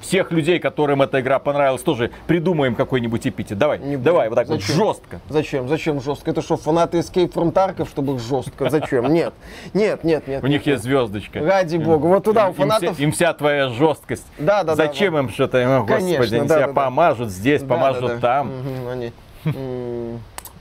всех 0.00 0.32
людей, 0.32 0.58
которым 0.58 1.00
эта 1.00 1.20
игра 1.20 1.38
понравилась, 1.38 1.80
тоже 1.80 2.10
придумаем 2.26 2.74
какой-нибудь 2.74 3.26
эпитет. 3.26 3.56
Давай, 3.56 3.78
не 3.78 3.96
давай, 3.96 4.28
вот 4.28 4.34
так 4.34 4.46
Зачем? 4.46 4.76
вот 4.76 4.86
жестко. 4.86 5.20
Зачем? 5.30 5.68
Зачем 5.68 6.00
жестко? 6.02 6.30
Это 6.30 6.42
что, 6.42 6.56
фанаты 6.56 6.98
Escape 6.98 7.32
from 7.32 7.52
Tarkov, 7.52 7.88
чтобы 7.88 8.18
жестко? 8.18 8.68
Зачем? 8.68 9.10
Нет, 9.12 9.32
нет, 9.72 10.04
нет, 10.04 10.28
нет. 10.28 10.44
У 10.44 10.46
них 10.48 10.66
есть 10.66 10.82
звездочка. 10.82 11.40
Ради 11.40 11.78
бога. 11.78 12.06
Вот 12.06 12.24
туда 12.24 12.48
у 12.48 12.52
фанатов... 12.52 12.98
Им 12.98 13.12
вся 13.12 13.32
твоя 13.32 13.68
жесткость. 13.68 14.26
Да, 14.38 14.64
да, 14.64 14.74
да. 14.74 14.86
Зачем 14.86 15.16
им 15.16 15.30
что-то? 15.30 15.84
Господи, 15.88 16.34
они 16.34 16.48
себя 16.48 16.68
помажут 16.68 17.30
здесь, 17.30 17.62
помажут 17.62 18.20
там. 18.20 18.50
Они 18.90 19.12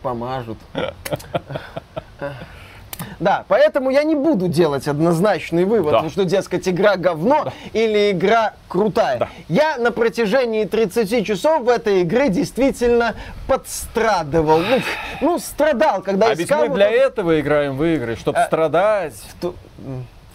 помажут. 0.01 0.57
Да, 3.19 3.45
поэтому 3.47 3.89
я 3.89 4.03
не 4.03 4.15
буду 4.15 4.47
делать 4.47 4.88
однозначный 4.88 5.65
вывод, 5.65 5.91
да. 5.91 6.10
что, 6.10 6.25
дескать, 6.25 6.67
игра 6.67 6.95
говно 6.97 7.45
да. 7.45 7.53
или 7.73 8.12
игра 8.12 8.53
крутая. 8.67 9.19
Да. 9.19 9.29
Я 9.47 9.77
на 9.77 9.91
протяжении 9.91 10.65
30 10.65 11.25
часов 11.25 11.63
в 11.63 11.69
этой 11.69 12.03
игре 12.03 12.29
действительно 12.29 13.15
подстрадывал. 13.47 14.60
Ну, 14.60 14.79
ну 15.21 15.39
страдал, 15.39 16.01
когда 16.01 16.27
а 16.27 16.34
искал... 16.34 16.60
А 16.60 16.62
ведь 16.63 16.71
мы 16.71 16.75
для 16.75 16.89
этого 16.89 17.39
играем 17.39 17.77
в 17.77 17.84
игры, 17.84 18.15
чтобы 18.15 18.39
а, 18.39 18.45
страдать. 18.45 19.15
То... 19.39 19.56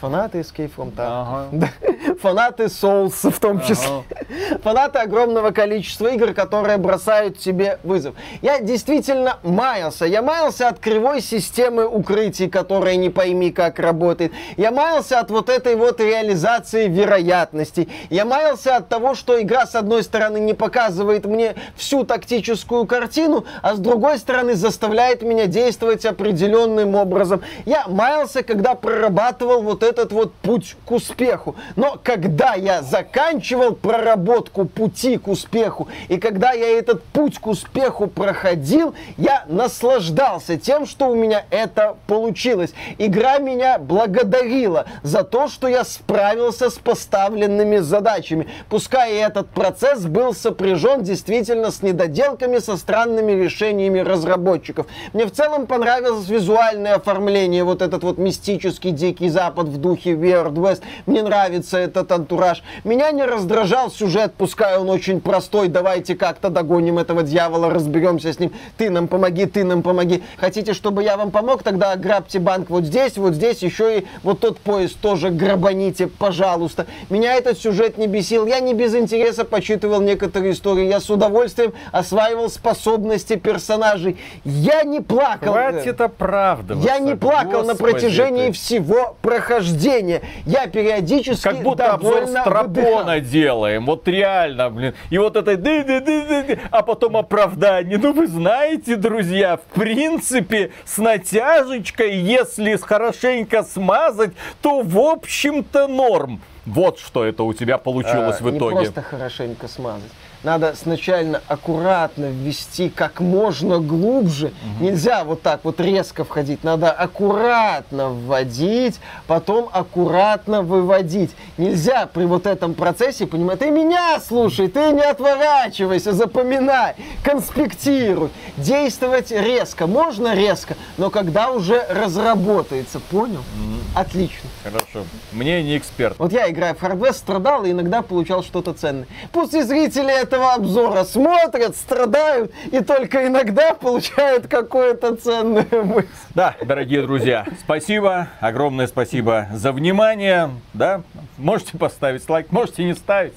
Фанаты 0.00 0.38
Escape 0.40 0.70
from 0.74 0.94
Tarkov. 0.94 1.48
Ага. 1.52 1.70
Фанаты 2.22 2.64
Souls 2.64 3.30
в 3.30 3.40
том 3.40 3.60
числе. 3.60 3.88
Ага. 3.88 4.58
Фанаты 4.62 4.98
огромного 4.98 5.50
количества 5.50 6.08
игр, 6.08 6.34
которые 6.34 6.78
бросают 6.78 7.38
тебе 7.38 7.78
вызов. 7.82 8.14
Я 8.40 8.60
действительно 8.60 9.38
маялся. 9.42 10.04
Я 10.04 10.22
маялся 10.22 10.68
от 10.68 10.78
кривой 10.78 11.20
системы 11.20 11.86
укрытий, 11.86 12.48
которая 12.48 12.96
не 12.96 13.10
пойми 13.10 13.50
как 13.50 13.78
работает. 13.78 14.32
Я 14.56 14.70
маялся 14.70 15.18
от 15.18 15.30
вот 15.30 15.48
этой 15.48 15.74
вот 15.74 16.00
реализации 16.00 16.86
вероятностей. 16.86 17.88
Я 18.10 18.24
маялся 18.24 18.76
от 18.76 18.88
того, 18.88 19.14
что 19.14 19.40
игра 19.40 19.66
с 19.66 19.74
одной 19.74 20.02
стороны 20.02 20.38
не 20.38 20.54
показывает 20.54 21.24
мне 21.24 21.56
всю 21.76 22.04
тактическую 22.04 22.86
картину, 22.86 23.44
а 23.62 23.74
с 23.74 23.78
другой 23.78 24.18
стороны 24.18 24.54
заставляет 24.54 25.22
меня 25.22 25.46
действовать 25.46 26.04
определенным 26.04 26.94
образом. 26.94 27.42
Я 27.66 27.86
маялся, 27.88 28.42
когда 28.42 28.74
прорабатывал 28.74 29.62
вот 29.62 29.82
этот 29.88 30.12
вот 30.12 30.32
путь 30.34 30.76
к 30.84 30.92
успеху. 30.92 31.56
Но 31.76 31.98
когда 32.02 32.54
я 32.54 32.82
заканчивал 32.82 33.74
проработку 33.74 34.64
пути 34.64 35.18
к 35.18 35.28
успеху, 35.28 35.88
и 36.08 36.18
когда 36.18 36.52
я 36.52 36.78
этот 36.78 37.02
путь 37.04 37.38
к 37.38 37.46
успеху 37.46 38.06
проходил, 38.06 38.94
я 39.16 39.44
наслаждался 39.48 40.56
тем, 40.56 40.86
что 40.86 41.08
у 41.08 41.14
меня 41.14 41.44
это 41.50 41.96
получилось. 42.06 42.72
Игра 42.98 43.38
меня 43.38 43.78
благодарила 43.78 44.86
за 45.02 45.24
то, 45.24 45.48
что 45.48 45.68
я 45.68 45.84
справился 45.84 46.70
с 46.70 46.74
поставленными 46.74 47.78
задачами. 47.78 48.46
Пускай 48.68 49.14
этот 49.14 49.48
процесс 49.48 50.04
был 50.04 50.34
сопряжен 50.34 51.02
действительно 51.02 51.70
с 51.70 51.82
недоделками, 51.82 52.58
со 52.58 52.76
странными 52.76 53.32
решениями 53.32 54.00
разработчиков. 54.00 54.86
Мне 55.12 55.24
в 55.26 55.32
целом 55.32 55.66
понравилось 55.66 56.28
визуальное 56.28 56.94
оформление, 56.94 57.64
вот 57.64 57.82
этот 57.82 58.02
вот 58.02 58.18
мистический 58.18 58.90
Дикий 58.90 59.28
Запад 59.28 59.68
в 59.68 59.77
духе 59.80 60.12
Weird 60.12 60.54
West. 60.54 60.82
Мне 61.06 61.22
нравится 61.22 61.78
этот 61.78 62.10
антураж. 62.12 62.62
Меня 62.84 63.10
не 63.10 63.24
раздражал 63.24 63.90
сюжет, 63.90 64.32
пускай 64.36 64.78
он 64.78 64.90
очень 64.90 65.20
простой. 65.20 65.68
Давайте 65.68 66.14
как-то 66.14 66.50
догоним 66.50 66.98
этого 66.98 67.22
дьявола, 67.22 67.70
разберемся 67.70 68.32
с 68.32 68.38
ним. 68.38 68.52
Ты 68.76 68.90
нам 68.90 69.08
помоги, 69.08 69.46
ты 69.46 69.64
нам 69.64 69.82
помоги. 69.82 70.22
Хотите, 70.36 70.72
чтобы 70.72 71.02
я 71.02 71.16
вам 71.16 71.30
помог? 71.30 71.62
Тогда 71.62 71.94
грабьте 71.96 72.38
банк 72.38 72.70
вот 72.70 72.84
здесь, 72.84 73.16
вот 73.16 73.34
здесь, 73.34 73.62
еще 73.62 74.00
и 74.00 74.06
вот 74.22 74.40
тот 74.40 74.58
поезд 74.58 74.98
тоже 75.00 75.30
грабаните, 75.30 76.06
пожалуйста. 76.06 76.86
Меня 77.10 77.34
этот 77.34 77.58
сюжет 77.58 77.98
не 77.98 78.06
бесил. 78.06 78.46
Я 78.46 78.60
не 78.60 78.74
без 78.74 78.94
интереса 78.94 79.44
почитывал 79.44 80.00
некоторые 80.00 80.52
истории. 80.52 80.86
Я 80.86 81.00
с 81.00 81.10
удовольствием 81.10 81.72
осваивал 81.92 82.50
способности 82.50 83.36
персонажей. 83.36 84.18
Я 84.44 84.82
не 84.82 85.00
плакал. 85.00 85.52
Хватит 85.52 86.00
оправдываться. 86.00 86.88
Я 86.88 86.98
не 86.98 87.14
плакал 87.14 87.62
Господи, 87.62 87.66
на 87.66 87.74
протяжении 87.74 88.46
ты... 88.48 88.52
всего 88.52 89.16
прохождения 89.22 89.67
рождения. 89.68 90.22
Я 90.46 90.66
периодически 90.66 91.42
Как 91.42 91.62
будто 91.62 91.92
обзор 91.92 92.26
Страбона 92.26 93.20
делаем. 93.20 93.86
Вот 93.86 94.08
реально, 94.08 94.70
блин. 94.70 94.94
И 95.10 95.18
вот 95.18 95.36
это 95.36 95.56
ды 95.56 95.80
-ды 95.80 96.00
-ды 96.00 96.28
-ды 96.28 96.46
-ды, 96.46 96.58
а 96.70 96.82
потом 96.82 97.16
оправдание. 97.16 97.98
Ну 97.98 98.12
вы 98.12 98.26
знаете, 98.26 98.96
друзья, 98.96 99.56
в 99.56 99.74
принципе, 99.74 100.70
с 100.84 100.98
натяжечкой, 100.98 102.16
если 102.16 102.76
хорошенько 102.76 103.62
смазать, 103.62 104.32
то 104.62 104.82
в 104.82 104.98
общем-то 104.98 105.88
норм. 105.88 106.40
Вот 106.66 106.98
что 106.98 107.24
это 107.24 107.44
у 107.44 107.54
тебя 107.54 107.78
получилось 107.78 108.36
а, 108.40 108.44
в 108.44 108.56
итоге. 108.56 108.76
Не 108.76 108.82
просто 108.84 109.02
хорошенько 109.02 109.68
смазать 109.68 110.12
надо 110.42 110.74
сначала 110.80 111.42
аккуратно 111.48 112.26
ввести 112.26 112.88
как 112.88 113.20
можно 113.20 113.78
глубже. 113.78 114.46
Угу. 114.46 114.84
Нельзя 114.84 115.24
вот 115.24 115.42
так 115.42 115.60
вот 115.64 115.80
резко 115.80 116.24
входить. 116.24 116.64
Надо 116.64 116.90
аккуратно 116.90 118.10
вводить, 118.10 119.00
потом 119.26 119.68
аккуратно 119.72 120.62
выводить. 120.62 121.30
Нельзя 121.56 122.06
при 122.06 122.24
вот 122.24 122.46
этом 122.46 122.74
процессе, 122.74 123.26
понимать, 123.26 123.58
ты 123.58 123.70
меня 123.70 124.20
слушай, 124.20 124.68
ты 124.68 124.92
не 124.92 125.02
отворачивайся, 125.02 126.12
запоминай, 126.12 126.94
конспектируй. 127.24 128.30
Действовать 128.56 129.30
резко. 129.30 129.86
Можно 129.86 130.34
резко, 130.34 130.76
но 130.96 131.10
когда 131.10 131.50
уже 131.50 131.84
разработается, 131.88 133.00
понял? 133.00 133.40
Угу. 133.40 133.77
Отлично. 133.94 134.48
Хорошо. 134.62 135.04
Мне 135.32 135.62
не 135.62 135.76
эксперт. 135.76 136.18
Вот 136.18 136.32
я, 136.32 136.50
играя 136.50 136.74
в 136.74 136.82
Hard 136.82 136.98
West, 136.98 137.14
страдал 137.14 137.64
и 137.64 137.72
иногда 137.72 138.02
получал 138.02 138.42
что-то 138.42 138.72
ценное. 138.72 139.06
Пусть 139.32 139.54
и 139.54 139.62
зрители 139.62 140.12
этого 140.12 140.54
обзора 140.54 141.04
смотрят, 141.04 141.76
страдают 141.76 142.52
и 142.70 142.80
только 142.80 143.26
иногда 143.26 143.74
получают 143.74 144.46
какое-то 144.46 145.16
ценное 145.16 145.66
мысль. 145.82 146.08
Да, 146.34 146.54
дорогие 146.62 147.02
друзья, 147.02 147.46
спасибо, 147.60 148.28
огромное 148.40 148.86
спасибо 148.86 149.48
за 149.52 149.72
внимание. 149.72 150.50
Да, 150.74 151.02
можете 151.36 151.76
поставить 151.76 152.28
лайк, 152.28 152.52
можете 152.52 152.84
не 152.84 152.94
ставить. 152.94 153.34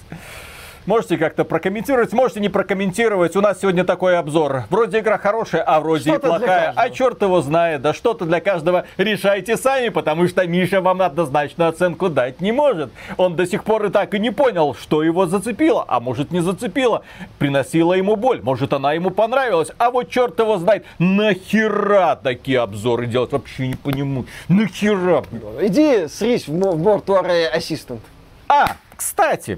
Можете 0.88 1.18
как-то 1.18 1.46
прокомментировать, 1.46 2.12
можете 2.12 2.40
не 2.40 2.50
прокомментировать. 2.50 3.36
У 3.36 3.42
нас 3.42 3.62
сегодня 3.62 3.84
такой 3.84 4.18
обзор. 4.18 4.64
Вроде 4.72 5.00
игра 5.00 5.20
хорошая, 5.20 5.62
а 5.62 5.80
вроде 5.80 6.16
и 6.16 6.18
плохая. 6.18 6.74
А 6.76 6.90
черт 6.90 7.22
его 7.22 7.42
знает. 7.42 7.84
Да 7.84 7.94
что-то 7.94 8.26
для 8.26 8.42
каждого 8.42 8.86
решайте 8.98 9.58
сами, 9.58 9.90
потому 9.90 10.28
что 10.28 10.46
Миша 10.48 10.82
вам 10.82 11.04
однозначно 11.04 11.68
оценку 11.68 12.10
дать 12.10 12.42
не 12.42 12.52
может. 12.52 12.92
Он 13.18 13.36
до 13.36 13.46
сих 13.46 13.64
пор 13.64 13.86
и 13.86 13.90
так 13.90 14.16
и 14.16 14.20
не 14.20 14.32
понял, 14.32 14.74
что 14.74 15.04
его 15.04 15.28
зацепило, 15.28 15.86
а 15.88 16.00
может 16.00 16.32
не 16.32 16.40
зацепило. 16.40 17.04
Приносила 17.38 17.94
ему 17.94 18.16
боль, 18.16 18.42
может 18.42 18.74
она 18.74 18.94
ему 18.94 19.12
понравилась. 19.12 19.70
А 19.78 19.92
вот 19.92 20.10
черт 20.10 20.40
его 20.40 20.58
знает, 20.58 20.84
нахера 20.98 22.20
такие 22.22 22.60
обзоры 22.60 23.06
делать? 23.06 23.32
Вообще 23.32 23.68
не 23.68 23.76
понимаю. 23.76 24.26
Нахера? 24.48 25.24
Иди 25.62 26.08
срись 26.08 26.48
в 26.48 26.56
Mortuary 26.56 27.56
Assistant. 27.56 28.00
А, 28.48 28.76
кстати, 29.02 29.58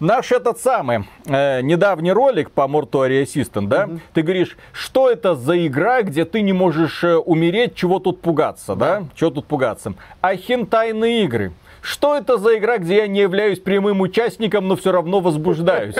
наш 0.00 0.32
этот 0.32 0.60
самый 0.60 1.04
э, 1.24 1.62
недавний 1.62 2.12
ролик 2.12 2.50
по 2.50 2.62
Mortuary 2.62 3.22
Assistant, 3.22 3.68
да? 3.68 3.88
Ты 4.12 4.20
говоришь, 4.20 4.58
что 4.72 5.10
это 5.10 5.34
за 5.34 5.66
игра, 5.66 6.02
где 6.02 6.26
ты 6.26 6.42
не 6.42 6.52
можешь 6.52 7.02
э, 7.02 7.16
умереть, 7.16 7.74
чего 7.74 8.00
тут 8.00 8.20
пугаться, 8.20 8.74
да? 8.74 9.04
Чего 9.14 9.30
тут 9.30 9.46
пугаться? 9.46 9.94
А 10.20 10.36
хентайные 10.36 11.24
игры. 11.24 11.52
Что 11.80 12.16
это 12.16 12.38
за 12.38 12.58
игра, 12.58 12.78
где 12.78 12.96
я 12.96 13.06
не 13.06 13.20
являюсь 13.20 13.58
прямым 13.58 14.00
участником, 14.00 14.68
но 14.68 14.76
все 14.76 14.92
равно 14.92 15.20
возбуждаюсь? 15.20 15.94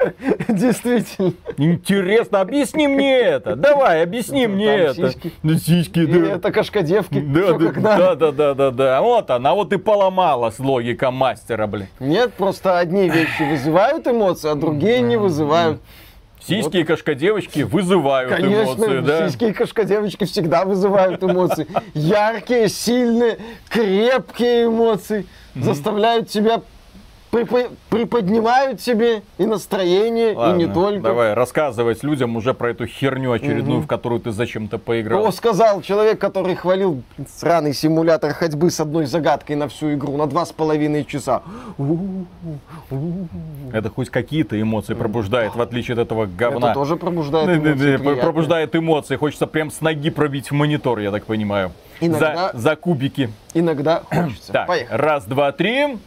Действительно. 0.48 1.32
Интересно, 1.56 2.40
объясни 2.40 2.86
мне 2.86 3.18
это. 3.18 3.56
Давай, 3.56 4.02
объясни 4.02 4.46
мне 4.46 4.92
Там 4.92 5.04
это. 5.04 5.12
сиськи. 5.12 5.32
Ну, 5.42 5.54
сиськи, 5.54 6.06
да. 6.06 6.34
это 6.36 6.52
кошкодевки. 6.52 7.20
Да, 7.20 7.52
да, 7.58 8.12
да, 8.14 8.32
да, 8.32 8.54
да, 8.54 8.70
да. 8.70 9.00
Вот 9.02 9.30
она, 9.30 9.54
вот 9.54 9.72
и 9.72 9.78
поломалась 9.78 10.58
логика 10.58 11.10
мастера, 11.10 11.66
блин. 11.66 11.88
Нет, 11.98 12.32
просто 12.34 12.78
одни 12.78 13.08
вещи 13.08 13.42
вызывают 13.42 14.06
эмоции, 14.06 14.50
а 14.50 14.54
другие 14.54 15.00
не 15.00 15.16
вызывают. 15.16 15.80
Сиськи 16.46 16.78
и 16.78 16.84
кошка-девочки 16.84 17.60
вызывают 17.60 18.34
Конечно, 18.34 18.84
эмоции, 18.84 19.00
да? 19.00 19.28
сиськи 19.28 19.44
и 19.44 19.52
кошкодевочки 19.52 20.24
всегда 20.24 20.64
вызывают 20.64 21.22
эмоции. 21.22 21.66
Яркие, 21.94 22.68
сильные, 22.68 23.38
крепкие 23.68 24.66
эмоции. 24.66 25.26
Заставляют 25.54 26.28
тебя, 26.28 26.62
припо- 27.32 27.70
приподнимают 27.88 28.80
тебе 28.80 29.22
и 29.38 29.46
настроение, 29.46 30.32
и 30.32 30.34
не 30.34 30.66
Ладно, 30.66 30.74
только. 30.74 31.00
Давай 31.00 31.34
рассказывать 31.34 32.04
людям 32.04 32.36
уже 32.36 32.54
про 32.54 32.70
эту 32.70 32.86
херню 32.86 33.32
очередную, 33.32 33.80
в 33.80 33.86
которую 33.86 34.20
ты 34.20 34.30
зачем-то 34.30 34.78
поиграл. 34.78 35.26
О, 35.26 35.32
сказал 35.32 35.80
человек, 35.80 36.18
который 36.20 36.54
хвалил 36.54 37.02
сраный 37.34 37.72
симулятор 37.72 38.32
ходьбы 38.34 38.70
с 38.70 38.78
одной 38.78 39.06
загадкой 39.06 39.56
на 39.56 39.68
всю 39.68 39.94
игру, 39.94 40.16
на 40.16 40.26
два 40.26 40.44
с 40.44 40.52
половиной 40.52 41.04
часа. 41.04 41.42
Это 43.72 43.88
хоть 43.88 44.10
какие-то 44.10 44.60
эмоции 44.60 44.94
пробуждает, 44.94 45.54
в 45.54 45.60
отличие 45.60 45.94
от 45.94 46.00
этого 46.00 46.26
говна. 46.26 46.68
Это 46.68 46.74
тоже 46.74 46.96
пробуждает 46.96 47.46
Да, 47.46 47.54
да, 47.54 47.72
эмоции 47.72 48.20
пробуждает 48.20 48.76
эмоции. 48.76 49.16
Хочется 49.16 49.46
прям 49.46 49.70
с 49.70 49.80
ноги 49.80 50.10
пробить 50.10 50.50
в 50.50 50.54
монитор, 50.54 50.98
я 50.98 51.10
так 51.10 51.24
понимаю. 51.24 51.72
Иногда- 52.00 52.50
За, 52.52 52.58
за 52.58 52.76
кубики. 52.76 53.30
Иногда 53.54 54.02
хочется. 54.10 54.52
Так, 54.52 54.66
Поехали. 54.66 54.98
раз, 54.98 55.24
два, 55.24 55.52
три. 55.52 55.98